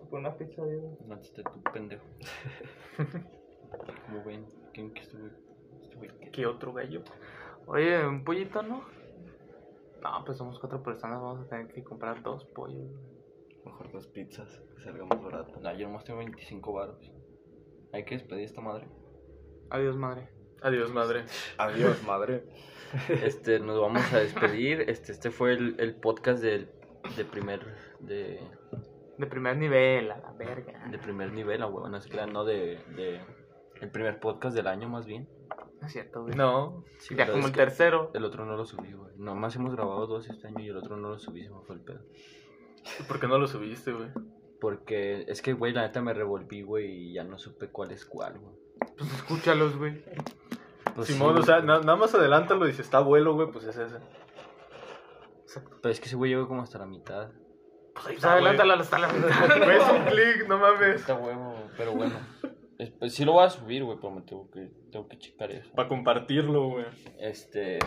[0.10, 0.98] Por una pizza, yo.
[1.12, 2.06] Antes de tu pendejo.
[4.06, 5.28] Como ven, ¿quién que estuvo?
[5.82, 7.02] estuvo- ¿Qué otro gallo?
[7.66, 8.84] Oye, un pollito, ¿no?
[10.02, 12.90] No, pues somos cuatro personas, vamos a tener que comprar dos pollos.
[13.66, 15.60] Mejor dos pizzas, que salga más barato.
[15.60, 17.12] No, yo nomás tengo 25 baros.
[17.94, 18.88] Hay que despedir esta madre.
[19.72, 20.30] Adiós, madre.
[20.62, 21.26] Adiós, madre.
[21.58, 22.44] Adiós, madre.
[23.10, 24.82] Este, nos vamos a despedir.
[24.90, 26.70] Este, este fue el, el podcast del,
[27.16, 27.62] de primer
[28.00, 28.40] de,
[29.18, 30.86] De primer nivel, a la verga.
[30.90, 33.22] de primer nivel, a huevo, no se crean, no de, de
[33.82, 35.28] el primer podcast del año más bien.
[35.80, 36.34] No es cierto, güey.
[36.36, 36.84] No.
[36.98, 38.10] Sí, ya como el tercero.
[38.16, 39.12] El otro no lo subí, güey.
[39.18, 41.76] Nomás hemos grabado dos este año y el otro no lo subí, se me fue
[41.76, 42.00] el pedo.
[43.08, 44.10] ¿Por qué no lo subiste, güey?
[44.60, 48.06] Porque es que, güey, la neta me revolví, güey, y ya no supe cuál es
[48.06, 48.56] cuál, güey.
[48.98, 50.04] Pues escúchalos, güey.
[50.96, 53.66] Pues Simón, sí, o sea, na- nada más adelántalo y si está abuelo, güey, pues
[53.66, 53.98] es ese.
[55.82, 57.30] Pero es que ese güey llegó como hasta la mitad.
[57.94, 59.30] Pues ahí Pues adelántala hasta la mitad.
[59.72, 60.96] Es un clic, no mames.
[61.02, 62.16] Está huevo, pero bueno.
[62.78, 65.52] Es- pues sí lo voy a subir, güey, pero me tengo que, tengo que checar
[65.52, 65.72] eso.
[65.74, 66.86] Para compartirlo, güey.
[67.20, 67.80] Este.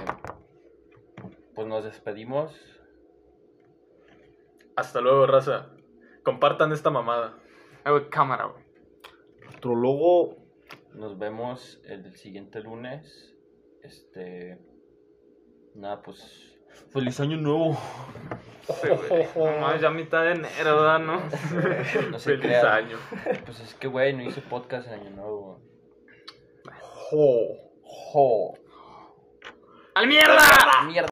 [1.55, 2.53] Pues nos despedimos.
[4.77, 5.71] Hasta luego, raza.
[6.25, 7.39] Compartan esta mamada.
[7.85, 8.64] Güey, cámara, güey.
[9.45, 10.37] Nuestro logo.
[10.95, 13.37] Nos vemos el del siguiente lunes.
[13.83, 14.59] Este.
[15.75, 16.59] Nada, pues.
[16.93, 17.79] ¡Feliz año nuevo!
[18.66, 19.27] Sí, güey.
[19.35, 20.99] No mames, ya mitad de enero, ¿verdad?
[21.01, 21.21] ¿No?
[22.11, 22.97] No se Feliz año.
[23.45, 25.61] Pues es que, güey, no hice podcast en año nuevo.
[27.11, 27.71] Jo.
[27.83, 28.55] ¡Jo!
[29.95, 30.39] ¡Al mierda!
[30.87, 31.09] ¡Mierda!